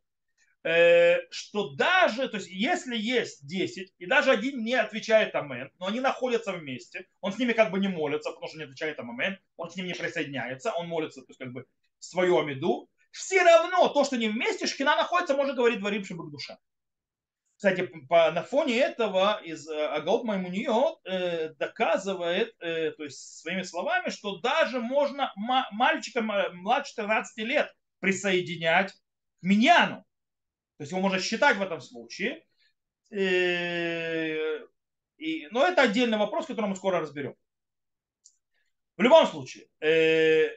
[0.62, 5.88] Э, что даже, то есть если есть 10, и даже один не отвечает Амен, но
[5.88, 9.40] они находятся вместе, он с ними как бы не молится, потому что не отвечает Амен,
[9.56, 11.66] он с ним не присоединяется, он молится, то есть как бы
[12.00, 16.58] свою Амиду, все равно то, что не вместе, шхина находится, можно говорить дворим шибык душа.
[17.56, 23.64] Кстати, по, на фоне этого из э, Агаут Маймуниот э, доказывает, э, то есть своими
[23.64, 27.70] словами, что даже можно мальчика младше 13 лет
[28.00, 28.98] присоединять к
[29.42, 30.06] миньяну.
[30.78, 32.46] То есть его можно считать в этом случае.
[33.12, 34.60] Э,
[35.18, 37.36] и, но это отдельный вопрос, который мы скоро разберем.
[38.96, 40.50] В любом случае, э,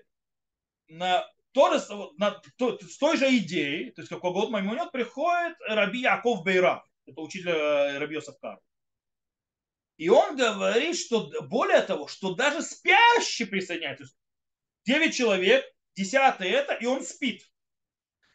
[0.86, 6.00] на, то, на, то, с той же идеей, то есть как год Маймонет, приходит Раби
[6.00, 8.58] Яков Бейра, это учитель э, Раби Йосефкар.
[9.98, 14.06] И он говорит, что более того, что даже спящий присоединяется.
[14.84, 17.48] 9 человек, 10 это, и он спит.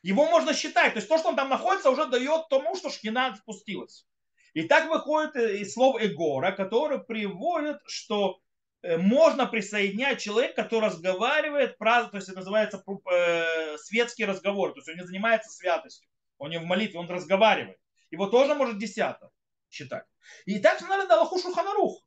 [0.01, 0.93] Его можно считать.
[0.93, 4.07] То есть то, что он там находится, уже дает тому, что шхина спустилась.
[4.53, 8.46] И так выходит из слов Эгора, который приводит, что э,
[8.83, 14.95] можно присоединять человека, который разговаривает, то есть это называется э, светский разговор, то есть он
[14.95, 17.77] не занимается святостью, он не в молитве, он разговаривает.
[18.11, 19.31] Его тоже может десяток
[19.69, 20.05] считать.
[20.45, 22.01] И так надо Аллаху Шуханарух,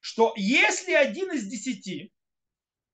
[0.00, 2.12] что если один из десяти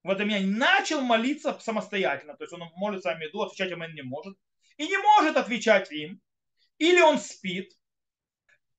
[0.02, 4.36] в этом я начал молиться самостоятельно, то есть он молится Амиду, отвечать им не может,
[4.76, 6.20] и не может отвечать им,
[6.78, 7.72] или он спит,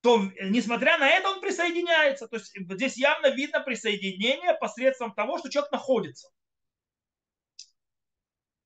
[0.08, 2.30] то, несмотря на это, он присоединяется.
[2.30, 6.30] То есть здесь явно видно присоединение посредством того, что человек находится.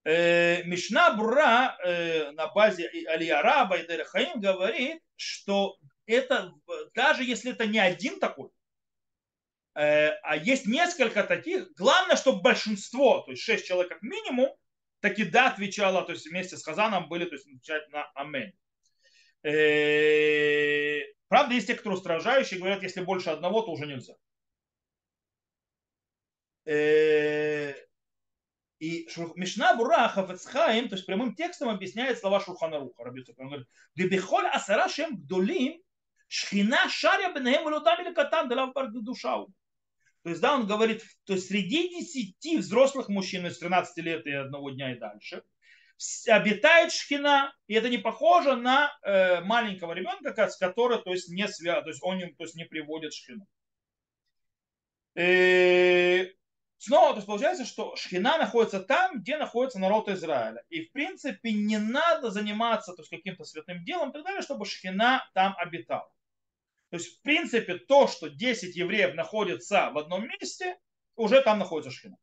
[0.04, 6.54] Э, Мишна Бура э, на базе Алияраба и Дерехаим говорит, что это,
[6.94, 8.52] даже если это не один такой,
[9.74, 14.56] э, а есть несколько таких, главное, чтобы большинство, то есть шесть человек как минимум,
[15.00, 18.54] таки да отвечало, то есть вместе с Хазаном были, то есть отвечать на Амен.
[21.32, 24.14] Правда, есть те, кто устражающие, говорят, если больше одного, то уже нельзя.
[26.66, 27.74] Э,
[28.80, 33.02] и Мишна Бура Хафецхаим, то есть прямым текстом объясняет слова Шурханаруха.
[33.02, 35.82] Он говорит, «Дебихоль асара шем гдолим,
[36.28, 39.52] шхина шаря бенеем валютам или катан, далав душау».
[40.24, 44.32] То есть, да, он говорит, то есть среди десяти взрослых мужчин из 13 лет и
[44.32, 45.44] одного дня и дальше–
[46.28, 51.48] обитает шхина, и это не похоже на э, маленького ребенка, с которым то есть, не
[51.48, 53.48] связан, то есть он то есть, не приводит шхину.
[55.16, 56.34] И э,
[56.78, 60.64] снова то есть, получается, что шхина находится там, где находится народ Израиля.
[60.70, 64.66] И в принципе не надо заниматься то есть, каким-то святым делом и так далее, чтобы
[64.66, 66.12] шхина там обитала.
[66.90, 70.78] То есть, в принципе, то, что 10 евреев находятся в одном месте,
[71.16, 72.18] уже там находится шхина.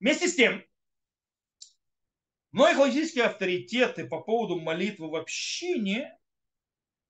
[0.00, 0.64] Вместе с тем,
[2.54, 6.16] Многие халахические авторитеты по поводу молитвы в общине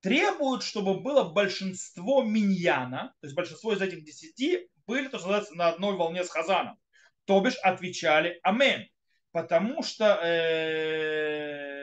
[0.00, 5.68] требуют, чтобы было большинство миньяна, то есть большинство из этих десяти были, то, что на
[5.68, 6.78] одной волне с Хазаном.
[7.26, 8.88] То бишь отвечали Амен.
[9.32, 11.73] Потому что э,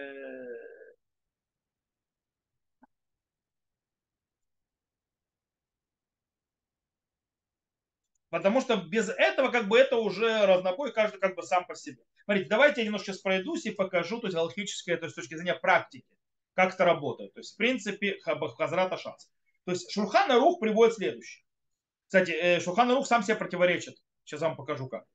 [8.31, 12.01] Потому что без этого как бы это уже разнобой, каждый как бы сам по себе.
[12.23, 15.35] Смотрите, давайте я немножко сейчас пройдусь и покажу, то есть галактическое, то есть с точки
[15.35, 16.07] зрения практики,
[16.53, 17.33] как это работает.
[17.33, 19.25] То есть в принципе Хазрат Ашац.
[19.65, 21.43] То есть Шурхан Рух приводит следующее.
[22.07, 24.01] Кстати, э, Шурхан Рух сам себе противоречит.
[24.23, 25.05] Сейчас вам покажу как.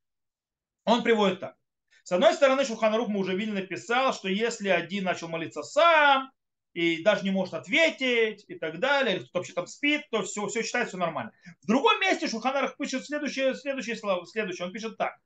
[0.84, 1.56] Он приводит так.
[2.04, 6.30] С одной стороны, Шурхан Рух мы уже видели написал, что если один начал молиться сам,
[6.76, 10.46] и даже не может ответить и так далее, или кто вообще там спит, то все,
[10.46, 11.32] все считается все нормально.
[11.62, 14.66] В другом месте Шуханарах пишет следующее, следующее слово, следующее.
[14.66, 15.16] Он пишет так.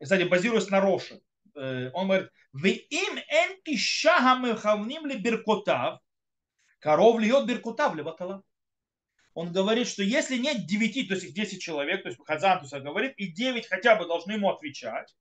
[0.00, 1.20] Кстати, базируясь на Роше.
[1.54, 6.00] Э, он говорит, вы им энти шахамехавним ли беркотав,
[6.78, 8.42] коров льет беркутав ли батала.
[9.34, 13.12] Он говорит, что если нет девяти, то есть их 10 человек, то есть Хазан говорит,
[13.18, 15.14] и 9 хотя бы должны ему отвечать,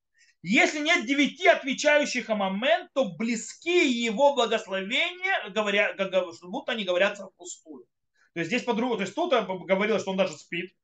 [0.50, 5.96] если нет девяти отвечающих Амамен, то близкие его благословения, говоря,
[6.44, 7.86] будто они говорят впустую.
[8.34, 10.76] То есть здесь по-другому, то есть тут говорилось, что он даже спит,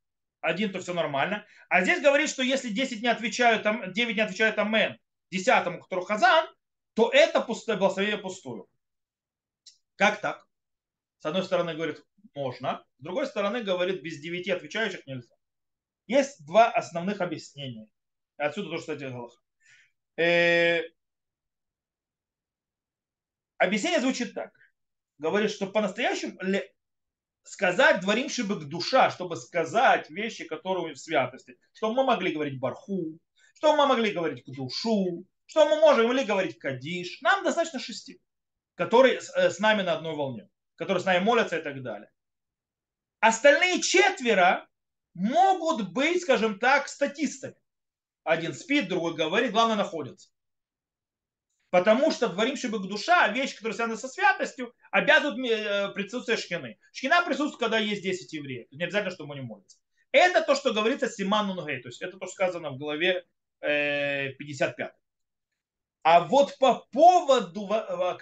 [0.41, 1.45] один то все нормально.
[1.69, 4.97] А здесь говорит, что если 10 не отвечают, 9 не отвечают Амен,
[5.31, 6.47] десятому, который Хазан,
[6.95, 8.67] то это пустое благословение пустую.
[9.95, 10.45] Как так?
[11.19, 12.85] С одной стороны говорит, можно.
[12.97, 15.35] С другой стороны говорит, без девяти отвечающих нельзя.
[16.07, 17.87] Есть два основных объяснения.
[18.35, 19.31] Отсюда то, что я делал.
[20.17, 20.81] Э,
[23.57, 24.51] объяснение звучит так.
[25.17, 26.37] Говорит, что по-настоящему
[27.43, 33.19] сказать дворим шибык душа, чтобы сказать вещи, которые в святости, что мы могли говорить барху,
[33.55, 37.21] что мы могли говорить к душу, что мы можем могли говорить кадиш.
[37.21, 38.19] Нам достаточно шести,
[38.75, 42.09] которые э, с нами на одной волне, которые с нами молятся и так далее.
[43.19, 44.67] Остальные четверо
[45.13, 47.55] могут быть, скажем так, статистами.
[48.23, 50.29] Один спит, другой говорит, главное находится.
[51.69, 56.77] Потому что дворим шибык душа, вещь, которая связана со святостью, обязывают э, присутствие шхины.
[56.91, 58.67] Шхина присутствует, когда есть 10 евреев.
[58.71, 59.79] Не обязательно, что мы не молятся.
[60.11, 61.81] Это то, что говорится Симан Нунгей.
[61.81, 63.25] То есть это то, что сказано в главе
[63.61, 64.77] 55.
[64.79, 64.91] Э,
[66.03, 67.67] а вот по поводу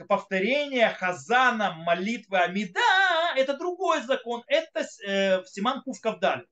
[0.08, 2.80] повторения Хазана молитвы Амида,
[3.36, 4.44] это другой закон.
[4.48, 6.46] Это э, Симан Кувкавдаль.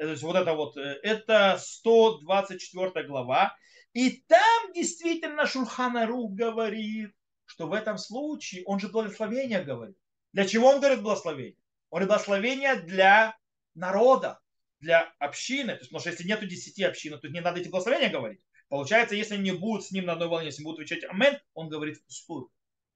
[0.00, 3.54] То есть вот это вот, это 124 глава.
[3.92, 7.10] И там действительно Шульханару говорит,
[7.44, 9.98] что в этом случае он же благословение говорит.
[10.32, 11.58] Для чего он говорит благословение?
[11.90, 13.36] Он говорит благословение для
[13.74, 14.40] народа,
[14.78, 15.74] для общины.
[15.74, 18.40] То есть, потому что если нету десяти общин, то не надо эти благословения говорить.
[18.70, 21.98] Получается, если не будут с ним на одной волне, если будут отвечать амен, он говорит
[21.98, 22.50] впустую.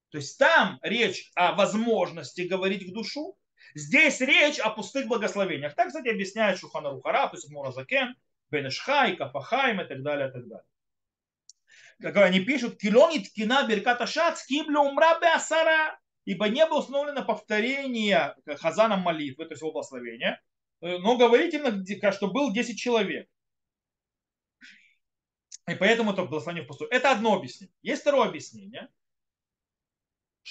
[0.09, 3.37] То есть там речь о возможности говорить к душу,
[3.75, 5.75] здесь речь о пустых благословениях.
[5.75, 8.17] Так, кстати, объясняет Шухана Рухара, то Муразакен,
[8.51, 10.65] Бенешхай, Капахайм и так далее, и так далее
[12.01, 18.35] как они пишут, килонит кина берката шац киблю умра асара, ибо не было установлено повторение
[18.59, 20.43] хазаном молитвы, то есть благословения,
[20.81, 23.29] но говорить именно, что был 10 человек.
[25.67, 26.91] И поэтому это благословение впустую.
[26.91, 27.75] Это одно объяснение.
[27.83, 28.89] Есть второе объяснение,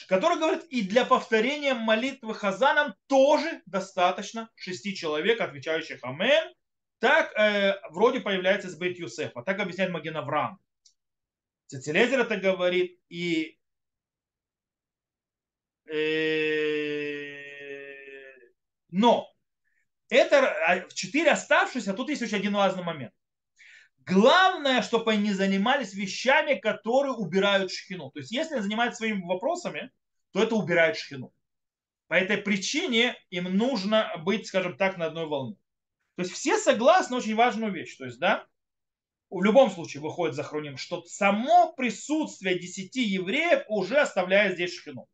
[0.08, 6.54] которое говорит, и для повторения молитвы хазаном тоже достаточно шести человек, отвечающих амен.
[7.00, 9.44] Так э, вроде появляется из Бейт Юсефа.
[9.44, 10.60] Так объясняет Маген Авраам.
[11.68, 13.60] Цицелезер это говорит, и
[15.86, 17.44] э,
[18.90, 19.34] но
[20.10, 23.14] это а, четыре оставшиеся, а тут есть очень один важный момент.
[24.06, 28.12] Главное, чтобы они занимались вещами, которые убирают шхину.
[28.12, 29.92] То есть, если они занимаются своими вопросами,
[30.32, 31.34] то это убирает шхину.
[32.08, 35.56] По этой причине им нужно быть, скажем так, на одной волне.
[36.16, 37.96] То есть все согласны очень важную вещь.
[37.96, 38.46] То есть, да,
[39.30, 45.08] в любом случае выходит за хроним, что само присутствие десяти евреев уже оставляет здесь шхину.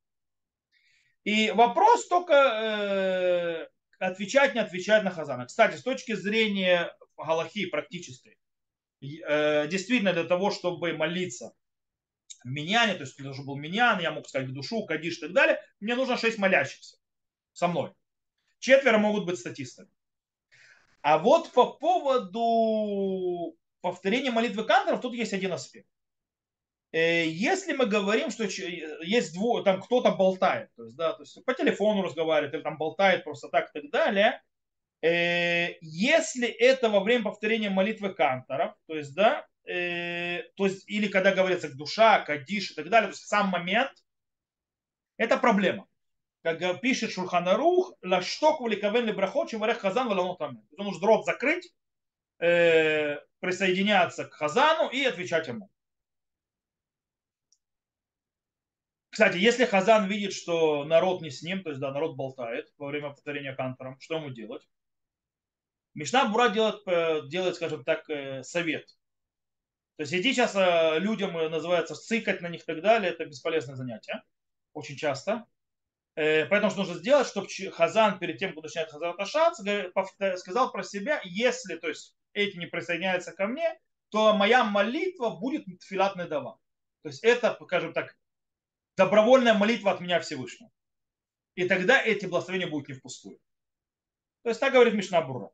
[1.23, 3.67] И вопрос только э,
[3.99, 5.45] отвечать, не отвечать на Хазана.
[5.45, 8.37] Кстати, с точки зрения Галахи практической,
[9.01, 11.53] действительно для того, чтобы молиться
[12.43, 15.17] в миньяне, то есть для того, чтобы был миньян, я мог сказать в душу, кадиш
[15.17, 16.97] и так далее, мне нужно шесть молящихся
[17.53, 17.93] со мной.
[18.59, 19.89] Четверо могут быть статистами.
[21.01, 25.87] А вот по поводу повторение молитвы канторов, тут есть один аспект.
[26.91, 31.43] Э, если мы говорим, что есть двое, там кто-то болтает, то есть, да, то есть
[31.45, 34.48] по телефону разговаривает, или там болтает просто так и так далее, э,
[35.01, 41.33] если это во время повторения молитвы канторов, то есть, да, э, то есть, или когда
[41.33, 43.91] говорится душа, кадиш и так далее, то есть сам момент,
[45.17, 45.87] это проблема.
[46.41, 51.73] Как пишет Шурханарух, лашток валиковен ли брахот, чем хазан валанот Он нужно рот закрыть,
[52.37, 55.69] присоединяться к Хазану и отвечать ему.
[59.09, 62.87] Кстати, если Хазан видит, что народ не с ним, то есть да, народ болтает во
[62.87, 64.65] время повторения кантором, что ему делать?
[65.93, 68.87] Мишна Бура делает, э, делает, скажем так, э, совет.
[69.97, 73.75] То есть идти сейчас э, людям называется цикать на них и так далее, это бесполезное
[73.75, 74.23] занятие.
[74.73, 75.45] Очень часто.
[76.15, 79.59] Поэтому что нужно сделать, чтобы Хазан перед тем, как начинает Хазан Ташац,
[80.39, 85.65] сказал про себя, если, то есть эти не присоединяются ко мне, то моя молитва будет
[85.79, 86.59] тфилат недава.
[87.03, 88.17] То есть это, скажем так,
[88.97, 90.69] добровольная молитва от меня Всевышнего.
[91.55, 93.39] И тогда эти благословения будут не впустую.
[94.43, 95.51] То есть так говорит Мишна Бура.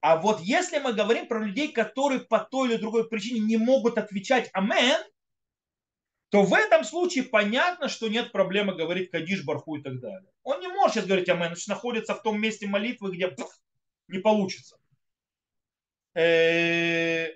[0.00, 3.98] А вот если мы говорим про людей, которые по той или другой причине не могут
[3.98, 5.00] отвечать «Амен»,
[6.30, 10.30] то в этом случае понятно, что нет проблемы говорить Кадиш, Барху и так далее.
[10.42, 13.34] Он не может сейчас говорить «Амен», значит находится в том месте молитвы, где
[14.08, 14.76] не получится.
[16.14, 17.28] Э,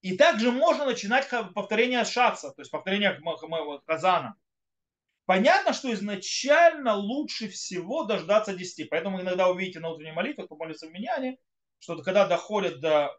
[0.00, 3.20] и также можно начинать повторение шаца, то есть повторение
[3.86, 4.34] казана.
[5.28, 8.88] Понятно, что изначально лучше всего дождаться 10.
[8.88, 11.36] Поэтому иногда увидите на утренней молитве, кто молится в Миньяне,
[11.80, 13.14] что когда доходит до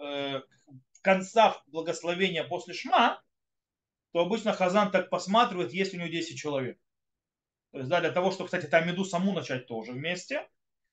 [0.00, 0.40] э,
[1.02, 3.22] конца благословения после шма,
[4.14, 6.78] то обычно Хазан так посматривает, есть у него 10 человек.
[7.72, 10.48] То есть, да, для того, чтобы, кстати, там меду саму начать тоже вместе.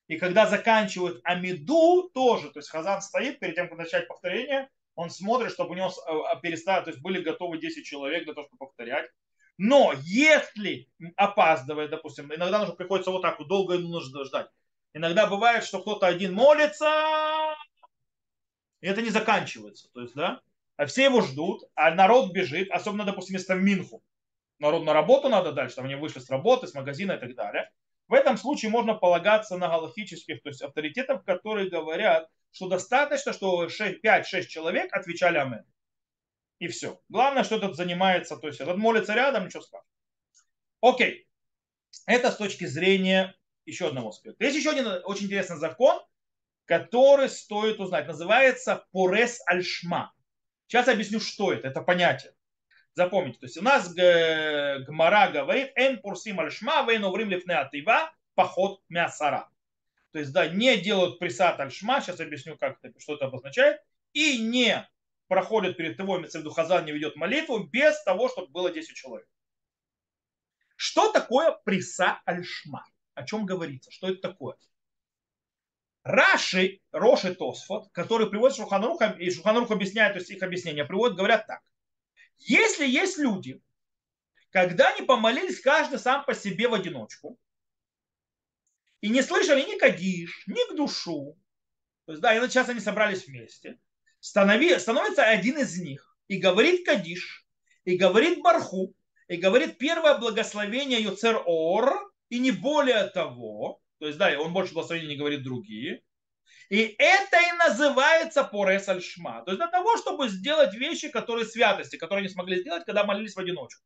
[0.06, 5.08] И когда заканчивают Амиду тоже, то есть Хазан стоит перед тем, как начать повторение, он
[5.08, 8.66] смотрит, чтобы у него э, перестали, то есть были готовы 10 человек для того, чтобы
[8.66, 9.10] повторять.
[9.64, 14.48] Но если опаздывает, допустим, иногда нужно приходится вот так вот долго нужно ждать.
[14.92, 17.54] Иногда бывает, что кто-то один молится,
[18.80, 19.88] и это не заканчивается.
[19.94, 20.40] То есть, да,
[20.76, 24.02] а все его ждут, а народ бежит, особенно, допустим, если в Минху.
[24.58, 27.70] Народ на работу надо дальше, там они вышли с работы, с магазина и так далее.
[28.08, 33.66] В этом случае можно полагаться на галактических, то есть авторитетов, которые говорят, что достаточно, что
[33.66, 35.64] 5-6 человек отвечали Амен.
[36.62, 37.00] И все.
[37.08, 39.90] Главное, что этот занимается, то есть этот молится рядом, ничего страшного.
[40.80, 41.26] Окей.
[42.06, 43.34] Это с точки зрения
[43.66, 44.44] еще одного аспекта.
[44.44, 46.00] Есть еще один очень интересный закон,
[46.66, 48.06] который стоит узнать.
[48.06, 50.12] Называется Порес Альшма.
[50.68, 51.66] Сейчас я объясню, что это.
[51.66, 52.32] Это понятие.
[52.94, 53.40] Запомните.
[53.40, 59.50] То есть у нас Гмара говорит «Эн пурсим альшма, вейн уврим лифне атива, поход мясара».
[60.12, 63.80] То есть, да, не делают присад альшма, сейчас объясню, как это, что это обозначает,
[64.12, 64.88] и не
[65.32, 68.94] проходит перед тобой, имеется в виду, хазан не ведет молитву без того, чтобы было 10
[68.94, 69.26] человек.
[70.76, 72.84] Что такое приса альшма?
[73.14, 73.90] О чем говорится?
[73.90, 74.58] Что это такое?
[76.02, 81.46] Раши, Роши Тосфот, который приводит Шуханрух, и Шуханрух объясняет, то есть их объяснения приводят, говорят
[81.46, 81.62] так.
[82.36, 83.62] Если есть люди,
[84.50, 87.38] когда они помолились каждый сам по себе в одиночку,
[89.00, 91.38] и не слышали ни кадиш, ни к душу,
[92.04, 93.80] то есть, да, и сейчас они собрались вместе,
[94.22, 97.46] станови, становится один из них и говорит кадиш,
[97.84, 98.94] и говорит барху,
[99.28, 104.72] и говорит первое благословение Юцер Ор, и не более того, то есть, да, он больше
[104.72, 106.02] благословений не говорит другие.
[106.70, 109.42] И это и называется порес альшма.
[109.44, 113.34] То есть для того, чтобы сделать вещи, которые святости, которые не смогли сделать, когда молились
[113.34, 113.84] в одиночку.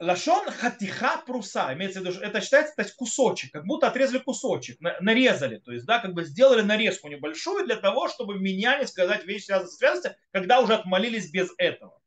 [0.00, 4.78] Лашон хатиха пруса, имеется в виду, это считается то есть, кусочек, как будто отрезали кусочек,
[4.80, 9.24] нарезали, то есть, да, как бы сделали нарезку небольшую для того, чтобы меня не сказать
[9.24, 12.00] вещи, связанные с святостью, когда уже отмолились без этого.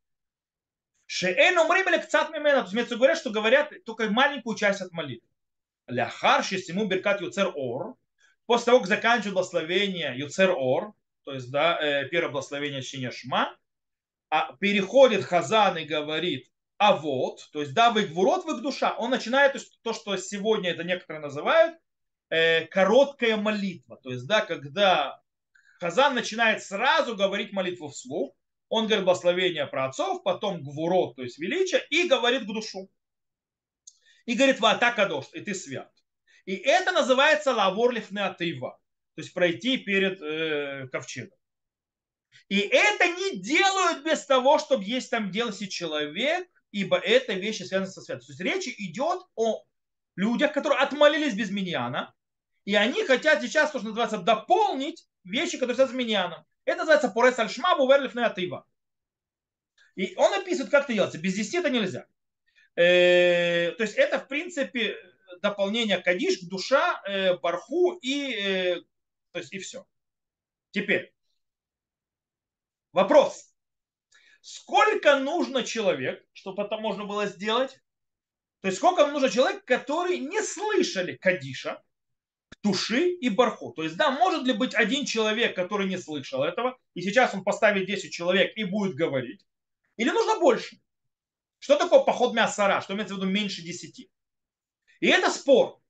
[1.13, 2.59] Шеэн умрим или кцат мимена.
[2.59, 5.27] То есть имеется говорят, что говорят только маленькую часть от молитвы.
[5.87, 7.97] Ляхар шестиму беркат юцер ор.
[8.45, 10.93] После того, как заканчивают благословение юцер ор,
[11.25, 13.53] то есть да, э, первое благословение чтения шма,
[14.29, 16.49] а переходит Хазан и говорит,
[16.84, 18.95] а вот, то есть да, вы гвурот, вы душа.
[18.97, 21.77] Он начинает то, есть, то, что сегодня это некоторые называют,
[22.32, 23.97] э, короткая молитва.
[24.01, 25.21] То есть да, когда
[25.79, 28.36] Хазан начинает сразу говорить молитву вслух,
[28.67, 32.89] он говорит благословение про отцов, потом гвурот, то есть величие, и говорит к душу.
[34.25, 35.93] И говорит, вата кадош, и ты свят.
[36.45, 38.71] И это называется лавор лифнеатыва,
[39.13, 41.38] то есть пройти перед э, ковчегом.
[42.49, 47.91] И это не делают без того, чтобы есть там делать человек, ибо это вещи связаны
[47.91, 48.36] со святостью.
[48.36, 49.63] То есть речь идет о
[50.15, 52.13] людях, которые отмолились без миньяна,
[52.65, 56.45] и они хотят сейчас, то, что называется, дополнить вещи, которые связаны с миньяном.
[56.65, 58.65] Это называется порес альшма буверлиф атыва.
[59.95, 61.17] И он описывает, как это делается.
[61.17, 62.07] Без 10 это нельзя.
[62.76, 64.95] Э, то есть это, в принципе,
[65.41, 68.76] дополнение кадиш, душа, э, барху и, э,
[69.32, 69.86] то есть, и все.
[70.72, 71.13] Теперь.
[72.93, 73.50] Вопрос.
[74.41, 77.79] Сколько нужно человек, чтобы это можно было сделать?
[78.61, 81.81] То есть сколько нужно человек, которые не слышали кадиша,
[82.61, 83.71] туши и барху.
[83.71, 87.43] То есть, да, может ли быть один человек, который не слышал этого, и сейчас он
[87.43, 89.45] поставит 10 человек и будет говорить,
[89.97, 90.79] или нужно больше?
[91.59, 92.81] Что такое поход мясара?
[92.81, 94.09] Что имеется в виду меньше 10?
[94.99, 95.81] И это спор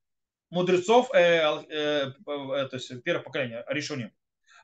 [0.52, 4.12] мудрецов, э, э, э, то есть первого поколения, решения.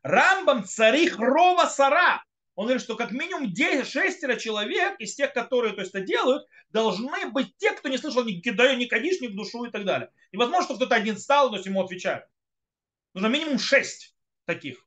[0.02, 2.22] Рамбам царих рова сара.
[2.58, 6.44] Он говорит, что как минимум 10, шестеро человек из тех, которые то есть, это делают,
[6.70, 9.84] должны быть те, кто не слышал ни кидаю, ни кадиш, ни в душу и так
[9.84, 10.10] далее.
[10.32, 12.24] Невозможно, что кто-то один стал, то есть ему отвечают.
[13.14, 14.84] Нужно минимум шесть таких.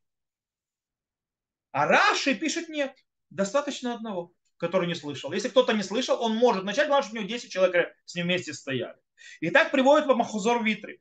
[1.72, 2.94] А Раши пишет нет.
[3.30, 5.32] Достаточно одного, который не слышал.
[5.32, 8.26] Если кто-то не слышал, он может начать, главное, чтобы у него 10 человек с ним
[8.26, 8.98] вместе стояли.
[9.40, 11.00] И так приводит в Махузор Витри.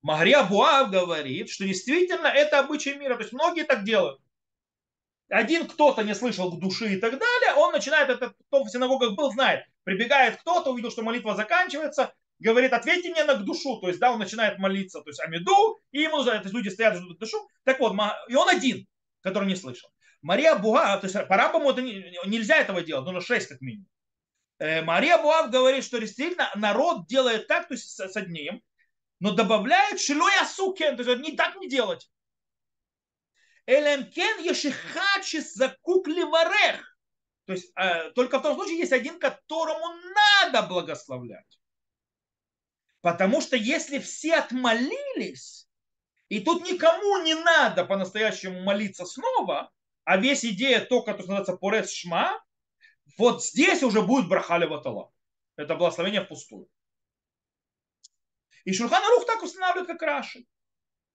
[0.00, 3.16] Магрия Буав говорит, что действительно это обычай мира.
[3.16, 4.18] То есть многие так делают
[5.28, 9.32] один кто-то не слышал души и так далее, он начинает, это кто в синагогах был,
[9.32, 14.12] знает, прибегает кто-то, увидел, что молитва заканчивается, говорит, ответьте мне на душу, то есть, да,
[14.12, 17.94] он начинает молиться, то есть, Амиду, и ему то люди стоят, ждут душу, так вот,
[18.28, 18.86] и он один,
[19.20, 19.90] который не слышал.
[20.22, 23.88] Мария Буга, то есть, по Рамбаму это не, нельзя этого делать, нужно шесть как минимум.
[24.58, 28.62] Э, Мария Буав говорит, что действительно народ делает так, то есть с одним,
[29.20, 32.08] но добавляет шилой асукен, то есть не так не делать.
[33.66, 36.98] Элемкен ешихачис закук ливарех.
[37.46, 41.60] То есть э, только в том случае есть один, которому надо благословлять.
[43.00, 45.68] Потому что если все отмолились,
[46.28, 49.72] и тут никому не надо по-настоящему молиться снова,
[50.04, 52.40] а весь идея то, что называется порез шма,
[53.18, 55.12] вот здесь уже будет брахали ватала.
[55.56, 56.68] Это благословение впустую.
[58.64, 60.46] И Шурхан Рух так устанавливает, как Раши.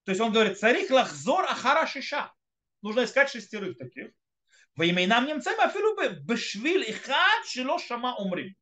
[0.04, 2.34] То есть он говорит, царих лахзор ахара шиша
[2.82, 4.11] нужно искать шестерых таких.
[4.75, 8.55] Во имя нам немцам афилу бешвиль и хад шило шама умрим.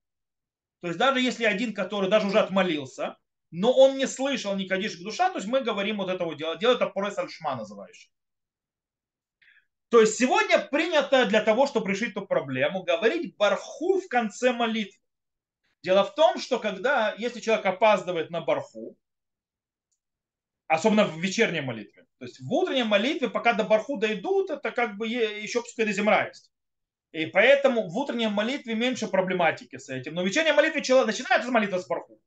[0.82, 3.18] То есть даже если один, который даже уже отмолился,
[3.52, 6.56] но он не слышал ни кадиш душа, то есть мы говорим вот этого дела.
[6.58, 8.12] Дело это порес альшма называющий.
[9.90, 15.02] То есть сегодня принято для того, чтобы решить эту проблему, говорить барху в конце молитвы.
[15.82, 18.98] Дело в том, что когда, если человек опаздывает на барху,
[20.68, 24.98] особенно в вечерней молитве, то есть в утренней молитве, пока до барху дойдут, это как
[24.98, 26.52] бы еще какая-то земля есть.
[27.12, 30.14] И поэтому в утренней молитве меньше проблематики с этим.
[30.14, 32.22] Но в вечерней молитве человек начинает с молитвы с барху.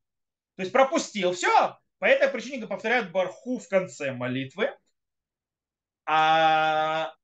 [0.57, 1.79] То есть пропустил, все.
[1.99, 4.75] По этой причине повторяют барху в конце молитвы.
[6.07, 7.15] А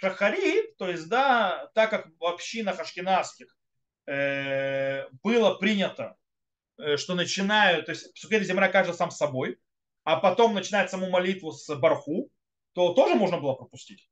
[0.00, 3.54] шахарит, то есть, да, так как в общинах ашкенадских
[4.06, 6.16] э, было принято,
[6.78, 9.58] э, что начинают, то есть Псукет земля каждый сам собой,
[10.08, 12.30] а потом начинает саму молитву с барху,
[12.72, 14.08] то тоже можно было пропустить.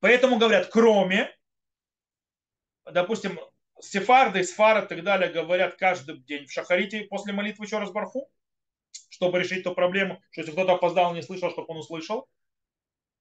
[0.00, 1.34] Поэтому говорят, кроме,
[2.84, 3.40] допустим,
[3.80, 8.30] сефарды, сфары и так далее говорят каждый день в шахарите после молитвы еще раз барху,
[9.08, 12.28] чтобы решить эту проблему, что если кто-то опоздал, не слышал, чтобы он услышал.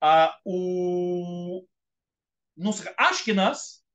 [0.01, 1.65] А у
[2.57, 3.85] Нусах Ашкинас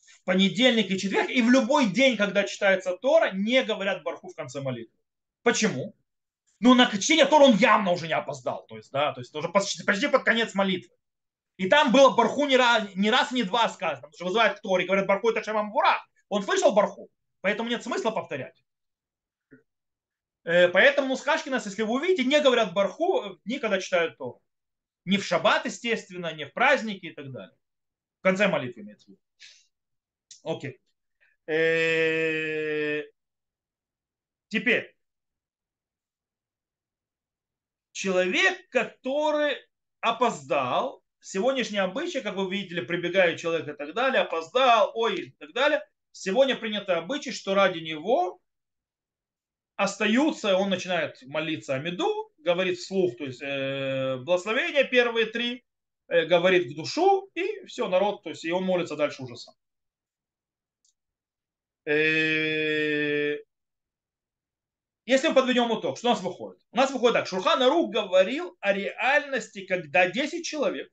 [0.00, 4.34] в понедельник и четверг и в любой день, когда читается Тора, не говорят барху в
[4.34, 4.98] конце молитвы.
[5.42, 5.94] Почему?
[6.60, 8.66] Ну, на чтение Тора он явно уже не опоздал.
[8.66, 10.94] То есть, да, то есть уже почти, почти под конец молитвы.
[11.56, 14.08] И там было барху не раз, не раз, не два сказано.
[14.08, 16.04] Потому что вызывает к говорят, барху это шамам бура.
[16.28, 17.10] Он слышал барху.
[17.40, 18.62] Поэтому нет смысла повторять.
[20.44, 24.42] Э, поэтому Нусхашкинас, если вы увидите, не говорят барху, никогда читают Тору.
[25.04, 27.56] Не в шаббат, естественно, не в праздники и так далее.
[28.20, 29.20] В конце молитвы имеется в виду.
[30.44, 30.80] Окей.
[31.46, 33.02] Э,
[34.48, 34.95] теперь.
[37.96, 39.56] Человек, который
[40.02, 45.54] опоздал, сегодняшний обычай, как вы видели, прибегает человек и так далее, опоздал, ой, и так
[45.54, 45.82] далее.
[46.12, 48.38] Сегодня принято обычай, что ради него
[49.76, 55.64] остаются, он начинает молиться о меду, говорит вслух, то есть э, благословения первые три,
[56.08, 59.54] э, говорит к душу, и все, народ, то есть и он молится дальше уже сам.
[61.86, 63.38] Э,
[65.06, 66.60] если мы подведем итог, что у нас выходит?
[66.72, 70.92] У нас выходит так, Шурхан Арух говорил о реальности, когда 10 человек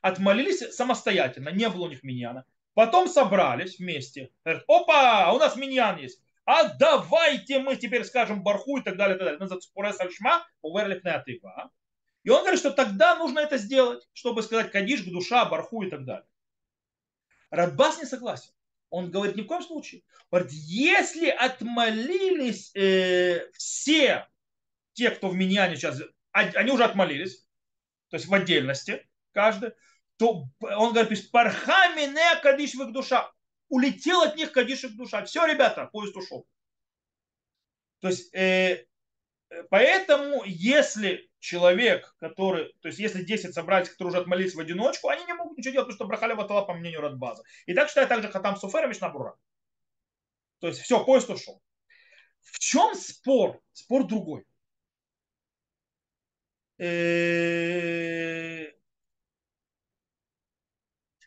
[0.00, 5.98] отмолились самостоятельно, не было у них миньяна, потом собрались вместе, говорят, опа, у нас миньян
[5.98, 9.48] есть, а давайте мы теперь скажем барху и так далее, и так далее.
[12.24, 16.04] И он говорит, что тогда нужно это сделать, чтобы сказать кадиш, душа, барху и так
[16.04, 16.26] далее.
[17.50, 18.52] Радбас не согласен.
[18.92, 20.02] Он говорит, ни в коем случае.
[20.30, 24.28] Говорит, если отмолились э, все
[24.92, 27.46] те, кто в Миньяне сейчас, они уже отмолились,
[28.08, 29.72] то есть в отдельности каждый,
[30.18, 33.32] то он говорит, пархами не кадиш в их душа
[33.72, 35.24] улетел от них Кадишек душа.
[35.24, 36.46] Все, ребята, поезд ушел.
[38.00, 38.84] То есть, э,
[39.70, 45.24] поэтому, если человек, который, то есть, если 10 собратьев, которые уже отмолились в одиночку, они
[45.24, 47.42] не могут ничего делать, потому что брахали ватала, по мнению Радбаза.
[47.66, 49.36] И так считает также Хатам Суфер и Мишнабура.
[50.60, 51.60] То есть, все, поезд ушел.
[52.42, 53.60] В чем спор?
[53.72, 54.46] Спор другой.
[56.78, 58.70] Э,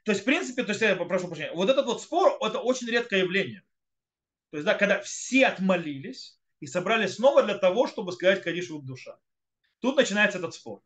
[0.06, 2.88] то есть, в принципе, то есть, я прошу прощения, вот этот вот спор, это очень
[2.88, 3.64] редкое явление.
[4.52, 8.86] То есть, да, когда все отмолились и собрались снова для того, чтобы сказать Кадиш в
[8.86, 9.20] душа.
[9.86, 10.82] Тут начинается этот спор.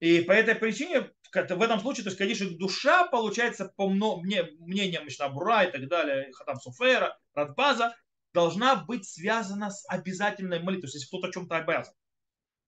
[0.00, 5.62] И по этой причине в этом случае, то есть Кадиш душа получается по мнениям Мишнабура
[5.62, 7.94] и так далее, Хатам Суфера, Радбаза,
[8.34, 11.94] должна быть связана с обязательной молитвой, то есть если кто-то о чем-то обязан.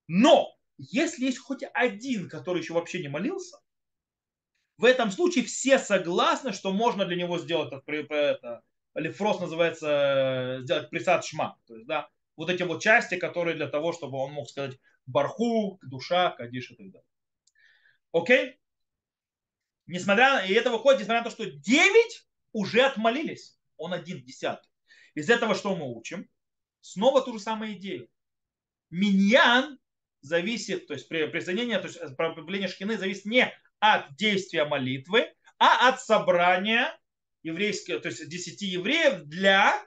[0.06, 3.58] Но если есть хоть один, который еще вообще не молился,
[4.76, 8.62] в этом случае все согласны, что можно для него сделать это,
[8.94, 11.58] Лефрос называется, сделать присад шма.
[11.66, 15.80] То есть, да, вот эти вот части, которые для того, чтобы он мог сказать барху,
[15.82, 17.08] душа, кадиш и так далее.
[18.12, 18.60] Окей?
[19.86, 23.58] Несмотря на, и это выходит, несмотря на то, что 9 уже отмолились.
[23.76, 24.70] Он один десятый.
[25.14, 26.30] Из этого что мы учим?
[26.80, 28.08] Снова ту же самую идею.
[28.90, 29.80] Миньян
[30.20, 35.26] зависит, то есть присоединение, то есть проблема шкины зависит не от действия молитвы,
[35.58, 36.96] а от собрания
[37.42, 39.84] еврейского, то есть десяти евреев для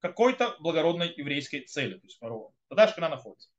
[0.00, 1.94] какой-то благородной еврейской цели.
[1.94, 2.52] То есть фараон.
[2.68, 3.50] Тогда шкана находится.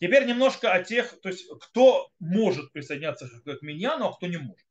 [0.00, 4.66] Теперь немножко о тех, то есть кто может присоединяться к миньяну, а кто не может.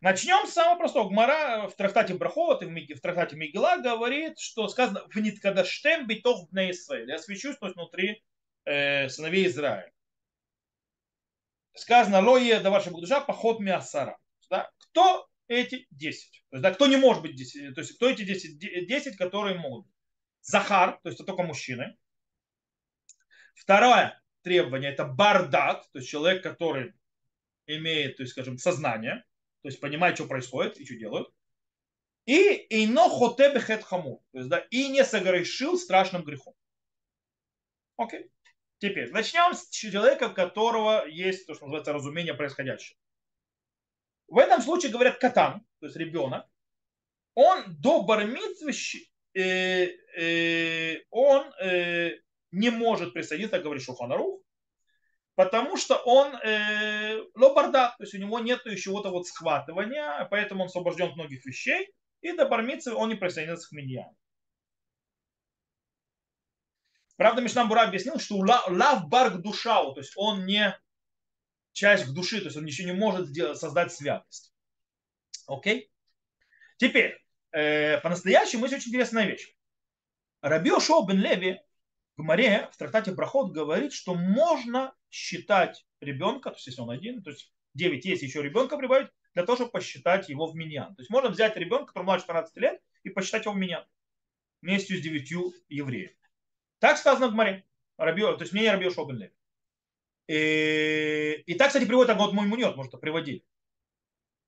[0.00, 1.08] Начнем с самого простого.
[1.08, 7.08] Гмара в трактате Брахова, в трактате Мигела говорит, что сказано в Ниткадаштем битов в Израиль.
[7.08, 8.24] Я свечусь то есть, внутри
[8.64, 9.92] э, сыновей Израиля
[11.74, 14.18] сказано лое да ваша душа поход миасара.
[14.50, 14.70] Да?
[14.78, 16.44] Кто эти 10?
[16.50, 17.74] То есть, да, кто не может быть 10?
[17.74, 19.86] То есть, кто эти 10, 10 которые могут?
[20.40, 21.96] Захар, то есть это только мужчины.
[23.54, 26.94] Второе, требования это бардат, то есть человек, который
[27.66, 29.24] имеет, то есть, скажем, сознание,
[29.62, 31.28] то есть понимает, что происходит и что делают.
[32.24, 36.54] И ино хотебе хет хаму, то есть, да, и не согрешил страшным грехом.
[37.96, 38.30] Окей.
[38.78, 42.98] Теперь начнем с человека, у которого есть то, что называется разумение происходящего.
[44.32, 46.46] В этом случае говорят катан, то есть ребенок,
[47.34, 48.72] он до бармитвы,
[49.34, 52.12] э, э, он э,
[52.50, 54.40] не может присоединиться, говорит Шуханарух,
[55.34, 60.68] потому что он э, лобарда, то есть у него нет вот вот схватывания, поэтому он
[60.68, 64.16] освобожден от многих вещей, и до бармицы он не присоединится к миньяну.
[67.18, 70.74] Правда, Мишнам Бура объяснил, что лав барг душау, то есть он не
[71.72, 74.54] часть в души, то есть он еще не может сделать, создать святость.
[75.46, 75.90] Окей?
[76.76, 77.18] Теперь,
[77.52, 79.54] э, по-настоящему есть очень интересная вещь.
[80.40, 81.60] Рабио Шоу бен Леви
[82.16, 87.22] в Маре в трактате Брахот говорит, что можно считать ребенка, то есть если он один,
[87.22, 90.94] то есть 9 есть еще ребенка прибавить, для того, чтобы посчитать его в миньян.
[90.94, 93.84] То есть можно взять ребенка, который младше 14 лет, и посчитать его в миньян
[94.60, 96.16] вместе с девятью евреями.
[96.78, 97.64] Так сказано в Маре.
[97.96, 99.32] Рабио, то есть мнение Рабио Шоу бен Леви.
[100.32, 103.44] И, и так, кстати, приводит Агот мой мунет, может, приводить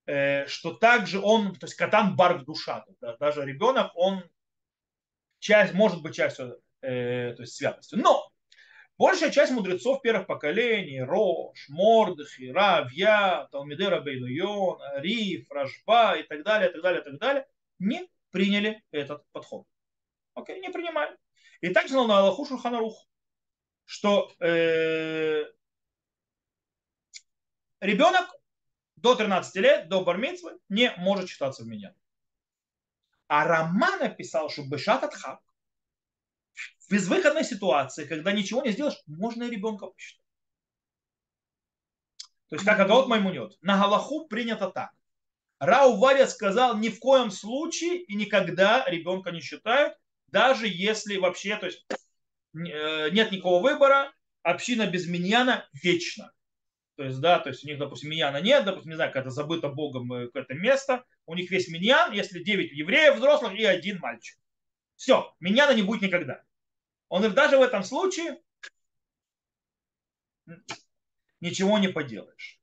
[0.06, 2.86] э, что также он, то есть катан барг душа,
[3.20, 4.24] даже ребенок, он
[5.38, 7.96] часть, может быть частью э, то есть святости.
[7.96, 8.26] Но
[8.96, 16.44] большая часть мудрецов первых поколений, Рош, Мордыхи, Равья, Талмиды Рабейну Йон, Риф, Рашба и так
[16.44, 17.46] далее, и так далее, и так далее,
[17.78, 19.66] не приняли этот подход.
[20.32, 21.14] Окей, не принимали.
[21.60, 23.06] И так же на Аллаху Шурханарух,
[23.84, 25.44] что э,
[27.84, 28.28] ребенок
[28.96, 31.94] до 13 лет, до бармитвы, не может считаться в меня.
[33.28, 35.40] А Роман написал, что Бешат Атхак,
[36.80, 40.24] в безвыходной ситуации, когда ничего не сделаешь, можно и ребенка посчитать.
[42.48, 43.56] То есть, как Агаот Маймунет.
[43.62, 44.92] На Галаху принято так.
[45.58, 49.96] Рау Варя сказал, ни в коем случае и никогда ребенка не считают,
[50.28, 51.86] даже если вообще, то есть,
[52.54, 54.12] э, нет никакого выбора,
[54.42, 56.32] община без миньяна вечна.
[56.96, 59.68] То есть, да, то есть у них, допустим, миньяна нет, допустим, не знаю, когда забыто
[59.68, 64.38] Богом э, это место, у них весь миньян, если 9 евреев взрослых и один мальчик.
[64.96, 66.44] Все, миньяна не будет никогда.
[67.08, 68.40] Он говорит, даже в этом случае
[71.40, 72.60] ничего не поделаешь.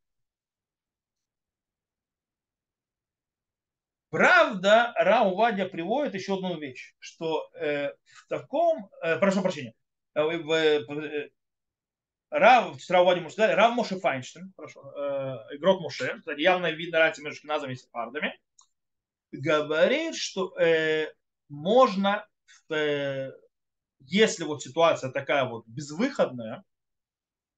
[4.10, 9.74] Правда, Рау Вадя приводит еще одну вещь, что э, в таком, э, прошу прощения,
[10.16, 11.32] э, в, э,
[12.32, 17.24] Рав, Рав Вадим сказали, Рав Моше Файнштейн, хорошо, э, игрок Моше, кстати, явно видно разница
[17.24, 18.40] между шкиназами и сефардами,
[19.34, 21.14] говорит, что э,
[21.50, 22.26] можно,
[22.70, 23.32] э,
[24.00, 26.64] если вот ситуация такая вот безвыходная,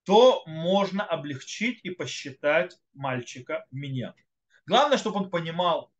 [0.06, 4.16] то можно облегчить и посчитать мальчика меня.
[4.66, 5.94] Главное, чтобы он понимал,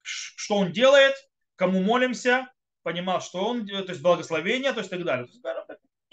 [0.00, 1.14] что он делает,
[1.56, 2.50] кому молимся,
[2.82, 5.28] понимал, что он, то есть благословение, то есть так далее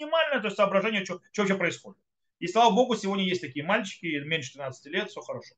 [0.02, 2.00] минимальное то есть соображение, что, что вообще происходит.
[2.38, 5.54] И слава богу, сегодня есть такие мальчики, меньше 13 лет, все хорошо.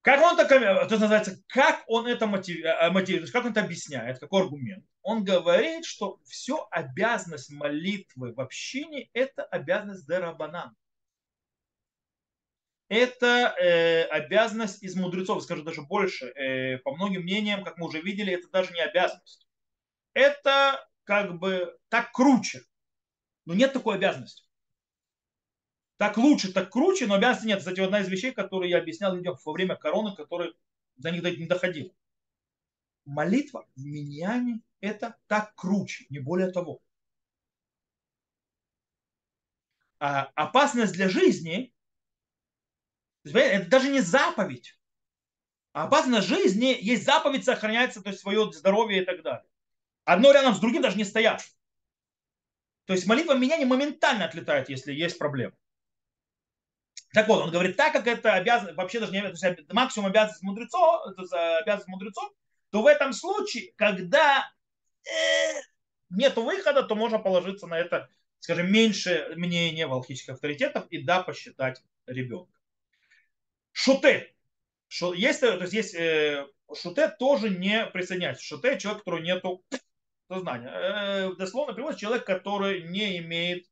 [0.00, 3.62] Как он это, это называется, как он это мотивирует, э, то есть как он это
[3.62, 4.84] объясняет, какой аргумент?
[5.02, 10.76] Он говорит, что все обязанность молитвы в общине– это обязанность дерабанан.
[12.88, 16.26] Это э, обязанность из мудрецов, скажу даже больше.
[16.26, 19.48] Э, по многим мнениям, как мы уже видели, это даже не обязанность.
[20.14, 22.62] Это как бы так круче.
[23.46, 24.42] Но нет такой обязанности.
[25.96, 27.58] Так лучше, так круче, но обязанности нет.
[27.60, 30.52] Кстати, одна из вещей, которые я объяснял людям во время короны, которые
[30.96, 31.94] до них не доходили.
[33.06, 36.82] Молитва в миньяне– это так круче, не более того.
[39.98, 41.72] А опасность для жизни–
[43.24, 44.78] это даже не заповедь.
[45.72, 49.48] А опасность жизни есть заповедь, сохраняется то есть свое здоровье и так далее.
[50.04, 51.42] Одно рядом с другим даже не стоят.
[52.86, 55.54] То есть молитва меня не моментально отлетает, если есть проблема.
[57.12, 61.02] Так вот, он говорит, так как это обязан, вообще даже не обязан, максимум обязанность мудрецов,
[61.06, 62.32] обязанность мудрецов,
[62.70, 64.48] то в этом случае, когда
[65.04, 65.10] э,
[66.10, 68.08] нет выхода, то можно положиться на это,
[68.38, 72.52] скажем, меньше мнения волхических авторитетов и да, посчитать ребенка.
[73.72, 74.32] Шуте.
[74.88, 78.44] Шу, есть, то есть есть э, шуте тоже не присоединяется.
[78.44, 79.64] Шуте человек, который нету
[80.28, 80.68] сознания.
[80.68, 83.66] Э, дословно перевод человек, который не имеет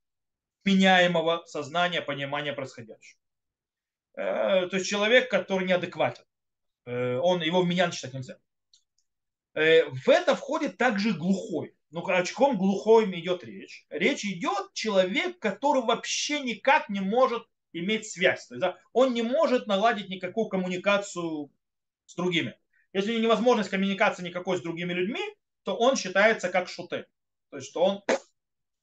[0.64, 3.18] меняемого сознания, понимания происходящего.
[4.14, 6.24] Э, то есть человек, который неадекватен.
[6.86, 8.38] Э, он, его в меня считать нельзя.
[9.54, 11.76] В это входит также глухой.
[11.90, 13.86] Ну, о чем глухой идет речь?
[13.88, 18.48] Речь идет человек, который вообще никак не может иметь связь.
[18.48, 21.52] То есть, да, он не может наладить никакую коммуникацию
[22.06, 22.58] с другими.
[22.92, 25.20] Если у него невозможность коммуникации никакой с другими людьми,
[25.64, 27.06] то он считается как шуты.
[27.50, 28.02] То есть, что он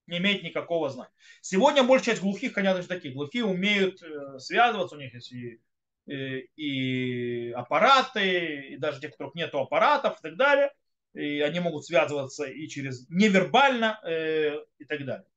[0.08, 1.14] не имеет никакого знания.
[1.42, 3.14] Сегодня большая часть глухих, конечно, такие.
[3.14, 5.62] Глухие умеют э, связываться, у них есть и,
[6.06, 10.72] и, и аппараты, и даже те, у которых нет аппаратов и так далее
[11.14, 15.28] и они могут связываться и через невербально э, и так далее.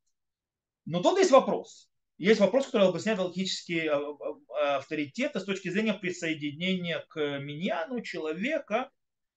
[0.84, 1.90] Но тут есть вопрос.
[2.16, 8.90] Есть вопрос, который объясняет логические а, а, авторитеты с точки зрения присоединения к миньяну человека,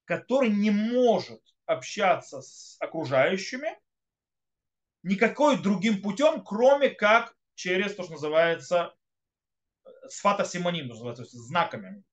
[0.05, 3.77] который не может общаться с окружающими
[5.03, 8.95] никакой другим путем, кроме как через то, что называется
[10.07, 12.03] сфата симоним, то есть знаками.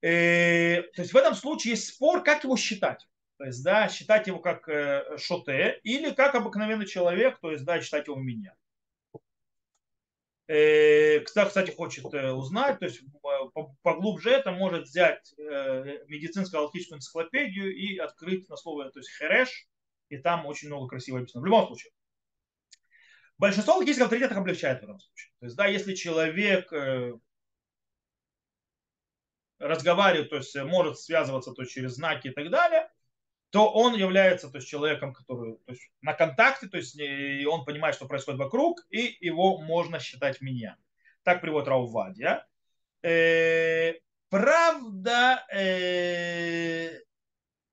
[0.00, 3.06] Э, то есть в этом случае есть спор, как его считать.
[3.38, 7.80] То есть, да, считать его как э, шоте или как обыкновенный человек, то есть, да,
[7.80, 8.56] считать его меня.
[10.46, 13.02] Э, кто, кстати, хочет узнать, то есть
[13.82, 19.68] поглубже это может взять медицинскую алхимическую энциклопедию и открыть на слово, то есть хереш,
[20.08, 21.42] и там очень много красиво описано.
[21.42, 21.92] В любом случае,
[23.36, 25.32] большинство алхимических авторитетов облегчает в этом случае.
[25.40, 26.72] То есть, да, если человек
[29.58, 32.90] разговаривает, то есть может связываться то через знаки и так далее,
[33.50, 37.64] то он является то есть, человеком, который то есть, на контакте, то есть и он
[37.64, 40.76] понимает, что происходит вокруг, и его можно считать меня.
[41.22, 42.46] Так приводит Раувадья.
[43.02, 43.94] Э,
[44.28, 47.00] правда, э,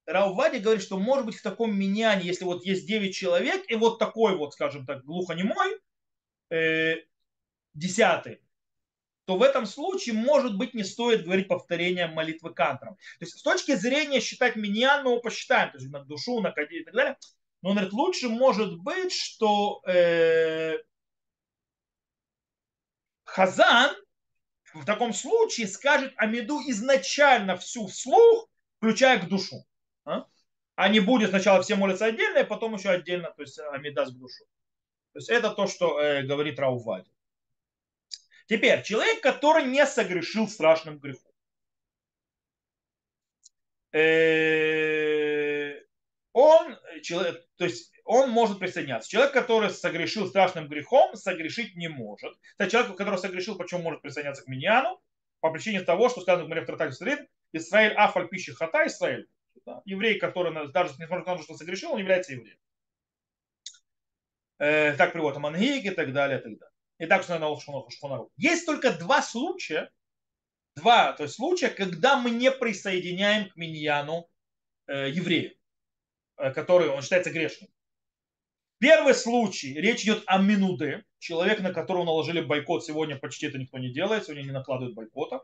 [0.06, 3.98] Раувади говорит, что может быть в таком меняне, если вот есть 9 человек, и вот
[3.98, 5.80] такой вот, скажем так, глухонемой,
[6.52, 6.98] э,
[7.74, 8.42] десятый,
[9.26, 12.96] то в этом случае, может быть, не стоит говорить повторение молитвы кантром.
[13.20, 16.52] То есть с точки зрения считать миньян, мы его посчитаем, то есть на душу, на
[16.52, 17.18] кади и так далее.
[17.64, 20.78] Но он говорит, лучше может быть, что э,
[23.24, 23.96] Хазан
[24.76, 29.66] в таком случае скажет Амиду изначально всю вслух, включая к душу.
[30.06, 30.28] А?
[30.76, 34.12] а не будет сначала все молятся отдельно, и потом еще отдельно, то есть Амида с
[34.12, 34.44] душу.
[35.14, 37.10] То есть это то, что э, говорит Раувади.
[38.48, 41.32] Теперь, человек, который не согрешил страшным грехом.
[43.94, 45.82] Э,
[46.34, 49.10] он, человек, то есть он может присоединяться.
[49.10, 52.34] Человек, который согрешил страшным грехом, согрешить не может.
[52.58, 55.02] Это человек, который согрешил, почему может присоединяться к миньяну?
[55.42, 59.28] По причине того, что сказано в Маре в Израиль афаль пищи хата Израиль.
[59.66, 59.82] Да?
[59.86, 62.58] Еврей, который даже несмотря на то, что согрешил, он является евреем.
[64.60, 68.32] Э, так приводит Мангик и так далее, и так далее и так что на Шхунару.
[68.38, 69.92] Есть только два случая,
[70.76, 74.30] два то есть случая, когда мы не присоединяем к миньяну
[74.88, 75.54] э, еврея,
[76.38, 77.70] э, который он считается грешным.
[78.80, 83.78] Первый случай, речь идет о Минуде, человек, на которого наложили бойкот, сегодня почти это никто
[83.78, 85.42] не делает, сегодня не накладывают бойкота.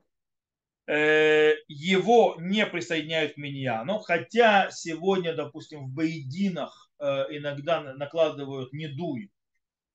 [0.87, 9.31] Э, его не присоединяют к миньяну, хотя сегодня, допустим, в Бейдинах э, иногда накладывают недуй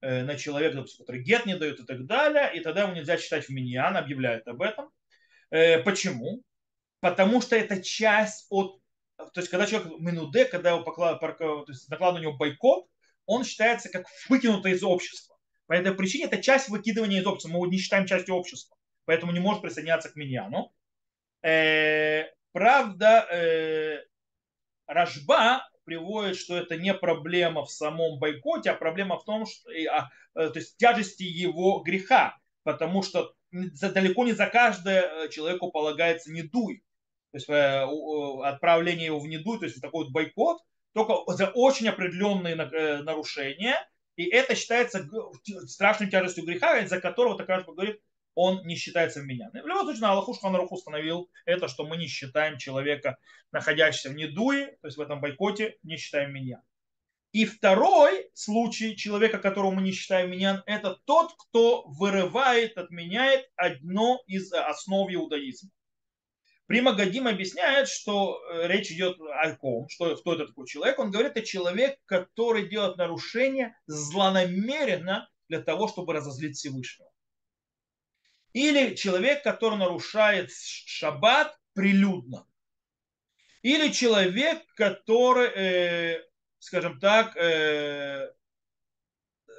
[0.02, 3.16] Э, на человека, допустим, который гет не дает и так далее, и тогда ему нельзя
[3.16, 4.90] читать в миньян, объявляют об этом.
[5.84, 6.42] Почему?
[7.00, 8.80] Потому что это часть от...
[9.16, 12.86] То есть, когда человек минуде, когда его поклад, то есть, накладывают на него бойкот,
[13.26, 15.36] он считается как выкинутый из общества.
[15.66, 17.50] По этой причине это часть выкидывания из общества.
[17.50, 18.76] Мы его не считаем частью общества.
[19.04, 20.72] Поэтому не может присоединяться к миньяну.
[21.42, 23.28] Э, правда,
[24.86, 30.10] Рожба приводит, что это не проблема в самом бойкоте, а проблема в том, что, а,
[30.34, 36.32] э, то есть тяжести его греха, потому что далеко не за каждое э, человеку полагается
[36.32, 36.82] недуй.
[37.30, 37.86] То есть э,
[38.44, 40.58] отправление его в недуй, то есть такой вот бойкот,
[40.96, 43.76] только за очень определенные нарушения,
[44.16, 45.06] и это считается
[45.66, 48.00] страшной тяжестью греха, из-за которого, так скажем, говорит,
[48.34, 49.62] он не считается вменяемым.
[49.62, 53.18] В любом случае, на Аллаху Шханаруху установил это, что мы не считаем человека,
[53.52, 56.62] находящегося в недуе, то есть в этом бойкоте, не считаем меня.
[57.32, 64.22] И второй случай человека, которого мы не считаем меня, это тот, кто вырывает, отменяет одно
[64.26, 65.68] из основ иудаизма.
[66.66, 70.98] Прима Гадим объясняет, что э, речь идет о ком, что, кто это такой человек.
[70.98, 77.08] Он говорит, это человек, который делает нарушение злонамеренно для того, чтобы разозлить Всевышнего.
[78.52, 82.46] Или человек, который нарушает шаббат прилюдно.
[83.62, 86.24] Или человек, который, э,
[86.58, 88.32] скажем так, э,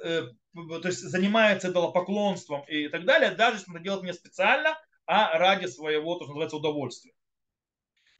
[0.02, 0.22] э,
[0.54, 4.76] то есть занимается идолопоклонством и так далее, даже если он это делает не специально,
[5.08, 7.14] а ради своего, то, что называется, удовольствия.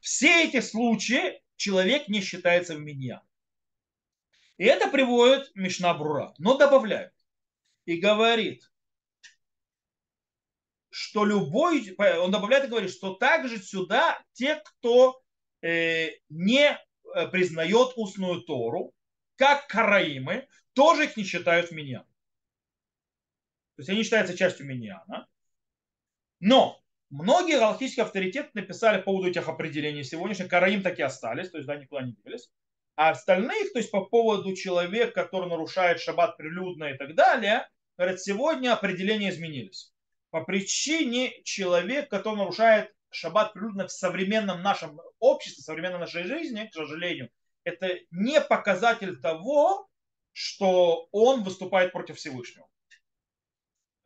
[0.01, 3.23] Все эти случаи человек не считается в меня.
[4.57, 7.13] И это приводит Мишна Брура, но добавляет
[7.85, 8.73] и говорит,
[10.89, 15.23] что любой, он добавляет и говорит, что также сюда те, кто
[15.61, 18.95] э, не э, признает устную Тору,
[19.37, 22.01] как караимы, тоже их не считают в меня.
[23.77, 25.29] То есть они считаются частью миньяна.
[26.41, 26.81] Но
[27.11, 30.49] многие галактические авторитеты написали по поводу этих определений сегодняшних.
[30.49, 32.51] Караим так и остались, то есть да, никуда не делись.
[32.97, 38.21] А остальных, то есть по поводу человека, который нарушает шаббат прилюдно и так далее, говорят,
[38.21, 39.93] сегодня определения изменились.
[40.31, 46.67] По причине человек, который нарушает шаббат прилюдно в современном нашем обществе, в современной нашей жизни,
[46.67, 47.31] к сожалению,
[47.65, 49.89] это не показатель того,
[50.33, 52.69] что он выступает против Всевышнего.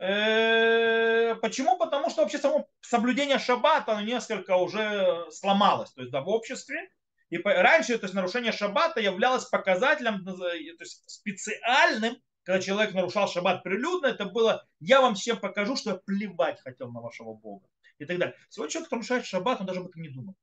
[0.02, 1.78] Э, почему?
[1.78, 6.90] Потому что вообще само соблюдение шаббата несколько уже сломалось то есть, да, в обществе.
[7.30, 13.62] И раньше то есть, нарушение шаббата являлось показателем, то есть, специальным, когда человек нарушал шаббат
[13.62, 17.68] прилюдно, это было, я вам всем покажу, что я плевать хотел на вашего Бога.
[17.98, 18.36] И так далее.
[18.48, 20.36] Сегодня человек, нарушает шаббат, он даже об этом не думает.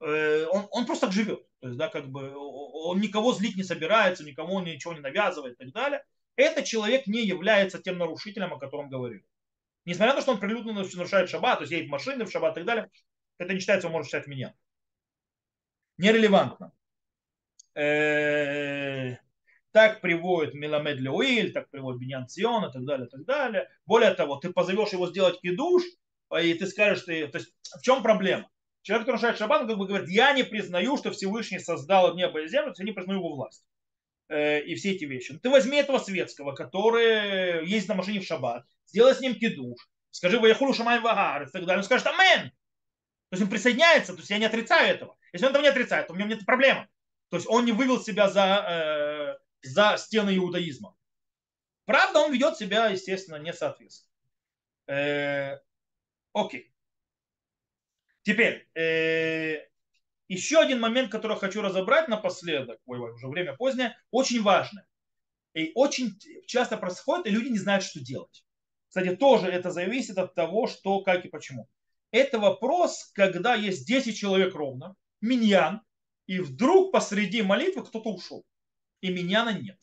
[0.00, 1.44] Э, он, он просто так живет.
[1.58, 5.64] То есть, да, как бы он никого злить не собирается, никому ничего не навязывает и
[5.64, 6.04] так далее
[6.36, 9.24] этот человек не является тем нарушителем, о котором говорили.
[9.84, 12.52] Несмотря на то, что он прилюдно нарушает шаббат, то есть едет в машины в шаббат
[12.52, 12.90] и так далее,
[13.38, 14.54] это не считается, он может считать меня.
[15.98, 16.72] Нерелевантно.
[19.72, 23.70] Так приводит Меламед Леуиль, так приводит Беньян Цион и так далее, и так далее.
[23.86, 25.82] Более того, ты позовешь его сделать кидуш,
[26.40, 28.50] и ты скажешь, ты, то есть в чем проблема?
[28.82, 32.42] Человек, который нарушает шаббат, он как бы говорит, я не признаю, что Всевышний создал небо
[32.42, 33.64] и землю, я не признаю его власть.
[34.28, 35.38] Э, и все эти вещи.
[35.38, 39.78] Ты возьми этого светского, который ездит на машине в шаббат, сделай с ним кидуш,
[40.10, 41.78] скажи Ваяхулу Шамай Вагар и так далее.
[41.78, 42.50] Он скажет Амен.
[42.50, 45.16] То есть он присоединяется, то есть я не отрицаю этого.
[45.32, 46.86] Если он этого не отрицает, то в нем нет проблемы.
[47.30, 50.94] То есть он не вывел себя за, э, за стены иудаизма.
[51.86, 54.12] Правда, он ведет себя, естественно, не соответственно.
[54.86, 55.58] Э,
[56.34, 56.74] окей.
[58.22, 59.66] Теперь, э,
[60.32, 64.82] еще один момент, который хочу разобрать напоследок, ой, ой, уже время позднее, очень важный.
[65.54, 68.44] И очень часто происходит, и люди не знают, что делать.
[68.88, 71.68] Кстати, тоже это зависит от того, что, как и почему.
[72.10, 75.82] Это вопрос, когда есть 10 человек ровно, миньян,
[76.26, 78.44] и вдруг посреди молитвы кто-то ушел,
[79.00, 79.78] и миньяна нет.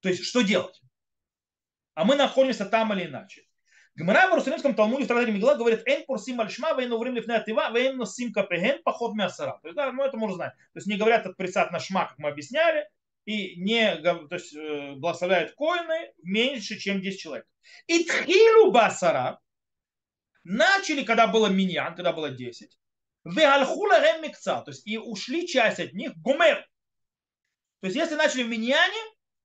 [0.00, 0.80] То есть, что делать?
[1.94, 3.47] А мы находимся там или иначе.
[3.98, 7.72] Гмара в Иерусалимском Талмуде в трактате Мигла говорит, «Эн пурсим альшма, вейн уврим лифне атива,
[7.72, 9.58] вейн носим капеген, поход мясара».
[9.60, 10.52] То есть, да, ну это можно знать.
[10.72, 12.88] То есть не говорят отприсат на шма, как мы объясняли,
[13.24, 17.46] и не то есть, э, благословляют коины меньше, чем 10 человек.
[17.88, 19.40] И тхилу басара
[20.44, 22.78] начали, когда было миньян, когда было 10,
[23.24, 26.64] веальхула рем микца, то есть и ушли часть от них, гумер.
[27.80, 29.00] То есть если начали в миньяне,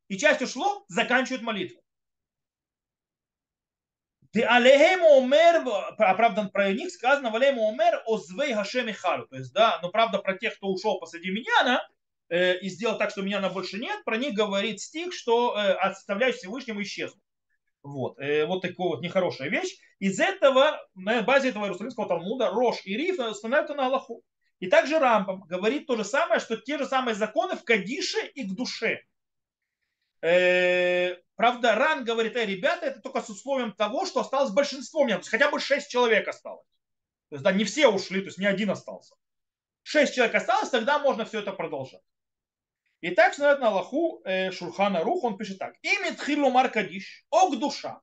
[0.09, 1.82] и часть ушло, заканчивают молитву.
[4.33, 5.63] Ты алейхему умер,
[5.99, 9.27] а правда про них сказано, валейму умер озвей хашем и халю.
[9.27, 11.87] То есть, да, но правда про тех, кто ушел посреди меня,
[12.29, 15.73] э, и сделал так, что меня на больше нет, про них говорит стих, что э,
[15.73, 17.21] оставляю Всевышнему исчезнут.
[17.83, 19.77] Вот, э, вот такая вот нехорошая вещь.
[19.99, 24.23] Из этого, на базе этого Иерусалимского Талмуда, Рош и Риф становятся на Аллаху.
[24.59, 28.49] И также Рамбам говорит то же самое, что те же самые законы в Кадише и
[28.49, 29.01] к душе.
[30.21, 35.15] Э, правда, Ран говорит, э, ребята, это только с условием того, что осталось большинство меня,
[35.15, 36.67] то есть хотя бы 6 человек осталось.
[37.29, 39.15] То есть, да, не все ушли, то есть не один остался.
[39.83, 42.01] 6 человек осталось, тогда можно все это продолжать.
[43.01, 45.75] И так смотрят на Аллаху э, Шурхана Рух, он пишет так.
[45.81, 47.99] Имя Тхилумар Кадиш, о душа.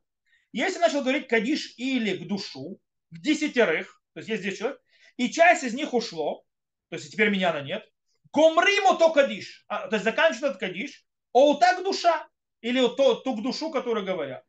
[0.53, 2.79] Если начал говорить Кадиш или к душу,
[3.11, 4.81] в десятерых, то есть есть 10 человек,
[5.17, 6.45] и часть из них ушло,
[6.91, 7.85] то есть теперь меня на нет,
[8.33, 12.29] Гомриму то Кадиш, а, то есть заканчивает Кадиш, о так душа,
[12.61, 14.45] или то, ту душу, которую говорят.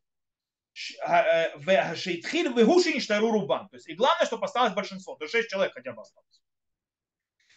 [1.04, 1.58] А, э,
[3.32, 3.68] рубан.
[3.70, 6.42] То есть, и главное, чтобы осталось большинство, то есть 6 человек хотя бы осталось.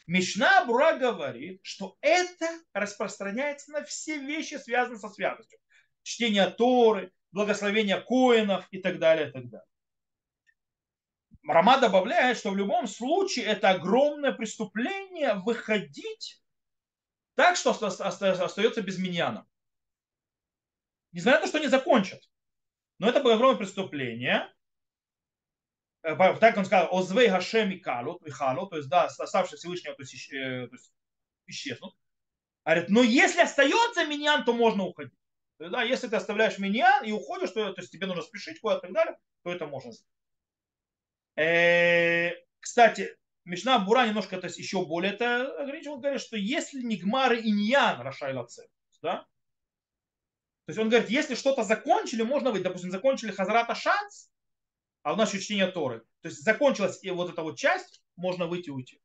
[0.07, 5.59] Мишна Бура говорит, что это распространяется на все вещи, связанные со святостью.
[6.03, 9.67] Чтение Торы, благословение коинов и так далее, и так далее.
[11.47, 16.43] Рама добавляет, что в любом случае это огромное преступление выходить
[17.35, 19.47] так, что остается без миньяна.
[21.15, 22.21] Несмотря на то, что они закончат.
[22.99, 24.53] Но это было огромное преступление.
[26.03, 30.03] Э, так он сказал, озвей Гашем и Калу, то есть, да, оставшие Всевышнего, э, то
[30.75, 30.93] есть
[31.47, 31.95] исчезнут.
[32.65, 35.15] Говорит, но если остается миньян, то можно уходить.
[35.59, 38.61] То есть, да, если ты оставляешь миньян и уходишь, то, то есть тебе нужно спешить
[38.61, 40.11] куда-то и так далее, то это можно сделать.
[41.37, 45.95] Э, кстати, Мишна Бура немножко то есть, еще более это ограничил.
[45.95, 48.49] Он говорит, что если не Гмары Иньян Рашайла
[49.03, 49.27] да,
[50.67, 54.31] то есть он говорит, если что-то закончили, можно быть, допустим, закончили Хазрата Шанс,
[55.03, 56.01] а у нас еще чтение Торы.
[56.23, 59.03] То есть закончилась и вот эта вот часть, можно выйти и уйти.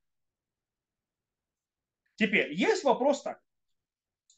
[2.15, 3.41] Теперь, есть вопрос так.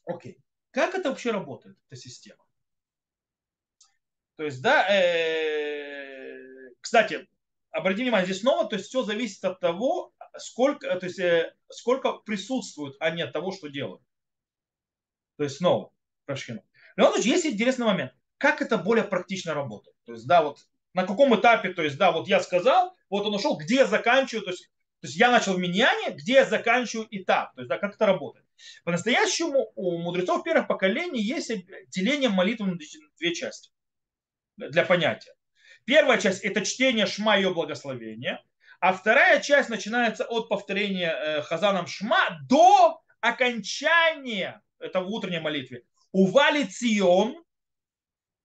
[0.04, 0.38] Окей,
[0.72, 2.44] как это вообще работает, эта система?
[4.36, 7.28] То есть, да, э, кстати,
[7.70, 12.14] обратите внимание, здесь снова, то есть все зависит от того, сколько, то есть, э, сколько
[12.14, 14.02] присутствуют, а не от того, что делают.
[15.36, 15.92] То есть снова,
[16.24, 16.64] прошу.
[17.00, 18.12] Любом случае, есть интересный момент.
[18.38, 19.96] Как это более практично работает?
[20.04, 20.58] То есть, да, вот
[20.94, 24.44] на каком этапе, то есть, да, вот я сказал, вот он ушел, где я заканчиваю,
[24.44, 24.64] то есть,
[25.00, 27.54] то есть я начал в миньяне, где я заканчиваю этап.
[27.54, 28.46] То есть, да, как это работает.
[28.84, 31.50] По-настоящему у мудрецов первых поколений есть
[31.88, 32.78] деление молитвы на
[33.18, 33.70] две части
[34.56, 35.34] для понятия.
[35.84, 38.42] Первая часть– это чтение Шма и ее благословения,
[38.80, 45.84] а вторая часть начинается от повторения э, Хазаном Шма до окончания, это в утренней молитве,
[46.12, 47.34] Ували Цион,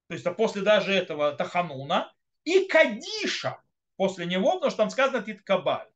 [0.07, 2.11] то есть после даже этого Тахануна,
[2.43, 3.61] и Кадиша
[3.97, 5.89] после него, потому что там сказано Титкабаль.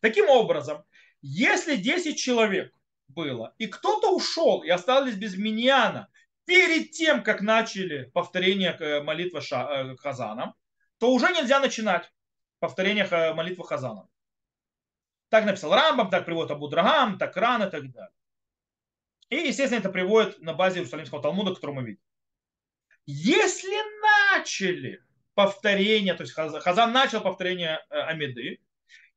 [0.00, 0.82] Таким образом,
[1.20, 2.72] если 10 человек
[3.08, 6.08] было, и кто-то ушел и остались без миньяна
[6.46, 10.54] перед тем, как начали повторение э, молитвы э, Хазана,
[10.98, 12.10] то уже нельзя начинать
[12.60, 14.08] повторение э, молитвы Хазана.
[15.28, 18.19] Так написал Рамбам, так приводит Абу Драгам, так Ран и так далее.
[19.30, 22.02] И, естественно, это приводит на базе Иерусалимского Талмуда, который мы видим.
[23.06, 23.76] Если
[24.32, 25.02] начали
[25.34, 28.60] повторение, то есть Хазан начал повторение э, Амиды,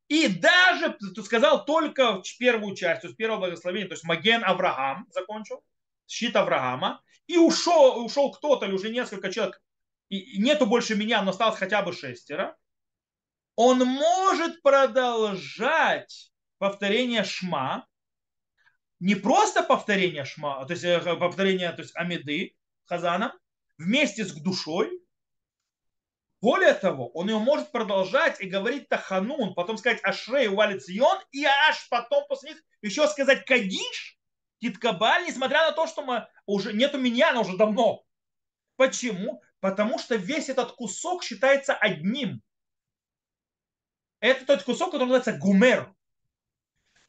[0.08, 5.64] и даже сказал только первую часть, то есть первое благословение, то есть Маген Авраам закончил,
[6.08, 9.62] щит Авраама, и ушел, ушел кто-то или уже несколько человек,
[10.10, 12.56] и нету больше меня, но осталось хотя бы шестеро,
[13.56, 17.88] он может продолжать повторение Шма,
[19.04, 23.38] не просто повторение шма, то есть э, повторение то есть амиды хазана
[23.78, 24.98] вместе с душой.
[26.40, 31.90] Более того, он его может продолжать и говорить таханун, потом сказать ашрей валицион, и аж
[31.90, 34.18] потом после них еще сказать кадиш,
[34.62, 38.06] киткабаль, несмотря на то, что мы уже нету меня, но уже давно.
[38.78, 39.42] Почему?
[39.60, 42.42] Потому что весь этот кусок считается одним.
[44.22, 45.94] Это тот кусок, который называется гумер.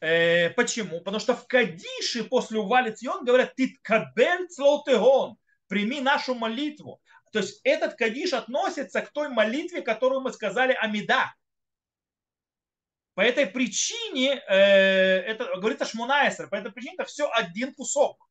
[0.05, 0.99] Э, почему?
[0.99, 5.35] Потому что в Кадише после Ували Цион говорят «Титкабель цлотегон»
[5.67, 7.01] прими нашу молитву.
[7.31, 11.33] То есть этот Кадиш относится к той молитве, которую мы сказали Амида.
[13.15, 18.29] По этой причине, э, это говорится Шмунаесер, по этой причине это все один кусок.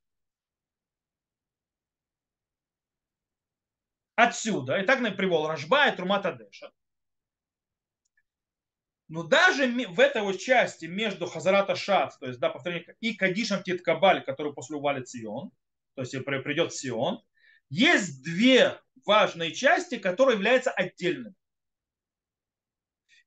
[4.14, 6.70] Отсюда, и так привел Рашба и Трумата Деша,
[9.14, 13.62] но даже в этой вот части между Хазарата Шац, то есть да, повторение, и Кадишем
[13.62, 15.52] Титкабаль, который после увалит Сион,
[15.94, 17.22] то есть придет Сион,
[17.70, 21.36] есть две важные части, которые являются отдельными.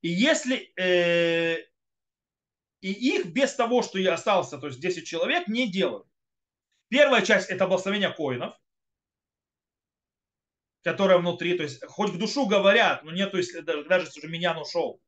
[0.01, 1.59] И если э,
[2.81, 6.05] и их без того, что я остался, то есть 10 человек, не делают.
[6.89, 8.59] Первая часть это благословение коинов,
[10.83, 14.27] которое внутри, то есть хоть в душу говорят, но нет, то есть даже если уже
[14.27, 15.01] меня ушел,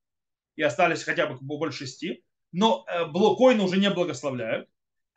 [0.59, 4.67] и остались хотя бы больше шести, но э, блокоины уже не благословляют.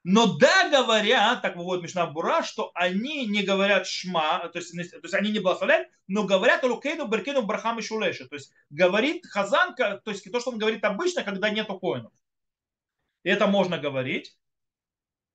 [0.05, 5.01] Но да, говорят, так выводит Мишна Бура, что они не говорят шма, то есть, то
[5.03, 8.29] есть они не благословляют, но говорят лукейну, беркейну, брахам и шулеши.
[8.29, 12.13] То есть говорит хазанка, то есть то, что он говорит обычно, когда нету коинов.
[13.25, 14.39] Это можно говорить.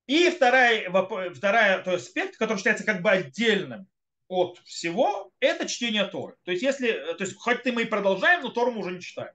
[0.05, 0.89] И вторая,
[1.34, 3.88] вторая то есть аспект, который считается как бы отдельным
[4.30, 6.38] от всего, это чтение Торы.
[6.43, 9.34] То есть, если, то есть, хоть мы и продолжаем, но Тору мы уже не читаем.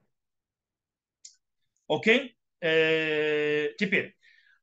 [1.87, 2.37] Окей?
[2.61, 4.15] Э, теперь.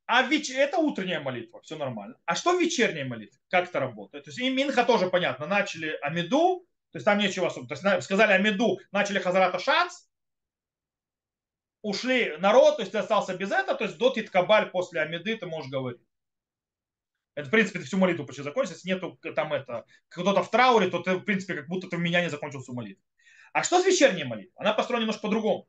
[0.06, 0.50] А веч...
[0.50, 2.16] это утренняя молитва, все нормально.
[2.24, 3.38] А что вечерняя молитва?
[3.48, 4.24] Как это работает?
[4.24, 5.46] То есть и Минха тоже понятно.
[5.46, 7.68] Начали Амиду, то есть там нечего особо.
[7.68, 10.06] То есть сказали Амиду, начали Хазарата Шац,
[11.82, 15.46] ушли народ, то есть ты остался без этого, то есть до Титкабаль после Амиды ты
[15.46, 16.00] можешь говорить.
[17.36, 18.72] Это, в принципе, ты всю молитву почти закончил.
[18.72, 22.00] Если нету там это, кто-то в трауре, то ты, в принципе, как будто ты в
[22.00, 23.04] меня не закончил всю молитву.
[23.52, 24.52] А что с вечерней молитвой?
[24.56, 25.68] Она построена немножко по-другому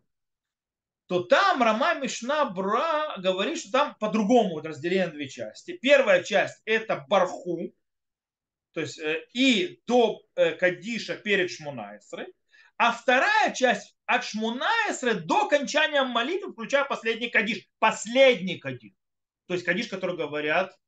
[1.11, 5.73] то там Рама Мишна Бра говорит, что там по-другому вот разделение две части.
[5.73, 7.75] Первая часть это Барху,
[8.71, 12.33] то есть э, и до э, Кадиша перед Шмунайсрой,
[12.77, 18.93] а вторая часть от Шмунайсры до окончания молитвы, включая последний Кадиш, последний Кадиш.
[19.47, 20.79] То есть Кадиш, который говорят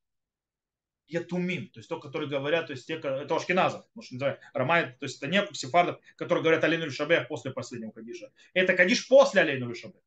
[1.08, 5.04] Ятумим, то есть то, которые говорят, то есть те, это Ашкиназов, может называть Рамай, то
[5.06, 8.32] есть это не сефардов, которые говорят Алейну Шабех после последнего Кадиша.
[8.54, 10.02] Это Кадиш после Алейну Шабех.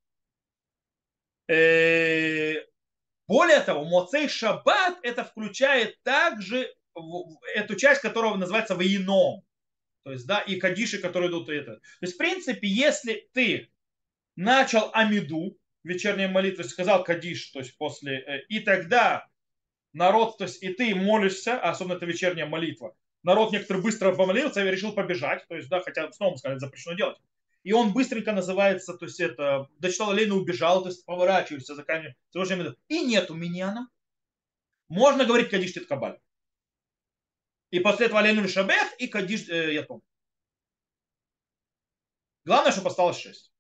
[1.49, 2.55] Э,
[3.29, 6.73] более того, Моцей Шаббат это включает также
[7.55, 9.43] эту часть, которая называется военом.
[10.05, 11.77] То есть, да, и кадиши, которые идут это.
[11.77, 13.71] То есть, в принципе, если ты
[14.37, 19.27] начал Амиду, вечерней молитвы, сказал кадиш, то есть после, э, и тогда
[19.93, 24.65] народ, то есть и ты молишься, а особенно это вечерняя молитва, народ некоторые быстро помолился
[24.65, 27.19] и решил побежать, то есть, да, хотя снова сказали, запрещено делать.
[27.67, 32.79] И он быстренько называется, то есть это, дочитал Лейна, убежал, то есть поворачиваешься, заканчиваешь.
[32.87, 33.91] И нету миньяна.
[34.87, 36.21] Можно говорить Кадиш Тит Кабаль.
[37.71, 40.01] И после этого Лейну Шабех и Кадиш э, Ятом.
[42.45, 43.53] Главное, чтобы осталось 6.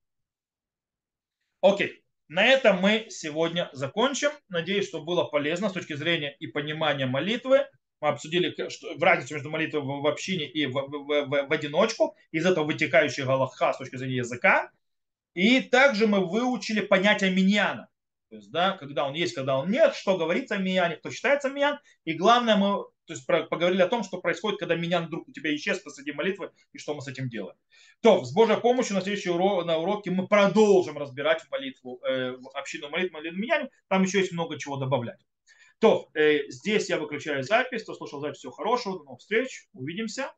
[1.62, 2.04] Окей.
[2.28, 4.30] На этом мы сегодня закончим.
[4.48, 7.68] Надеюсь, что было полезно с точки зрения и понимания молитвы.
[8.06, 12.14] Мы обсудили что, разницу между молитвой в, общине и в, в, в, в одиночку.
[12.30, 14.70] Из этого вытекающий галаха с точки зрения языка.
[15.34, 17.88] И также мы выучили понятие миньяна.
[18.30, 21.50] То есть, да, когда он есть, когда он нет, что говорится о миньяне, кто считается
[21.50, 21.80] миньян.
[22.04, 25.32] И главное, мы то есть про, поговорили о том, что происходит, когда меня вдруг у
[25.32, 27.56] тебя исчез посреди молитвы, и что мы с этим делаем.
[28.02, 32.88] То, с Божьей помощью на следующий урок, на уроке мы продолжим разбирать молитву, э, общину
[32.88, 33.70] молитву, молитву менянию.
[33.88, 35.18] Там еще есть много чего добавлять.
[35.78, 37.82] То, э, здесь я выключаю запись.
[37.82, 38.98] Кто слушал запись, всего хорошего.
[38.98, 39.66] До новых встреч.
[39.72, 40.32] Увидимся.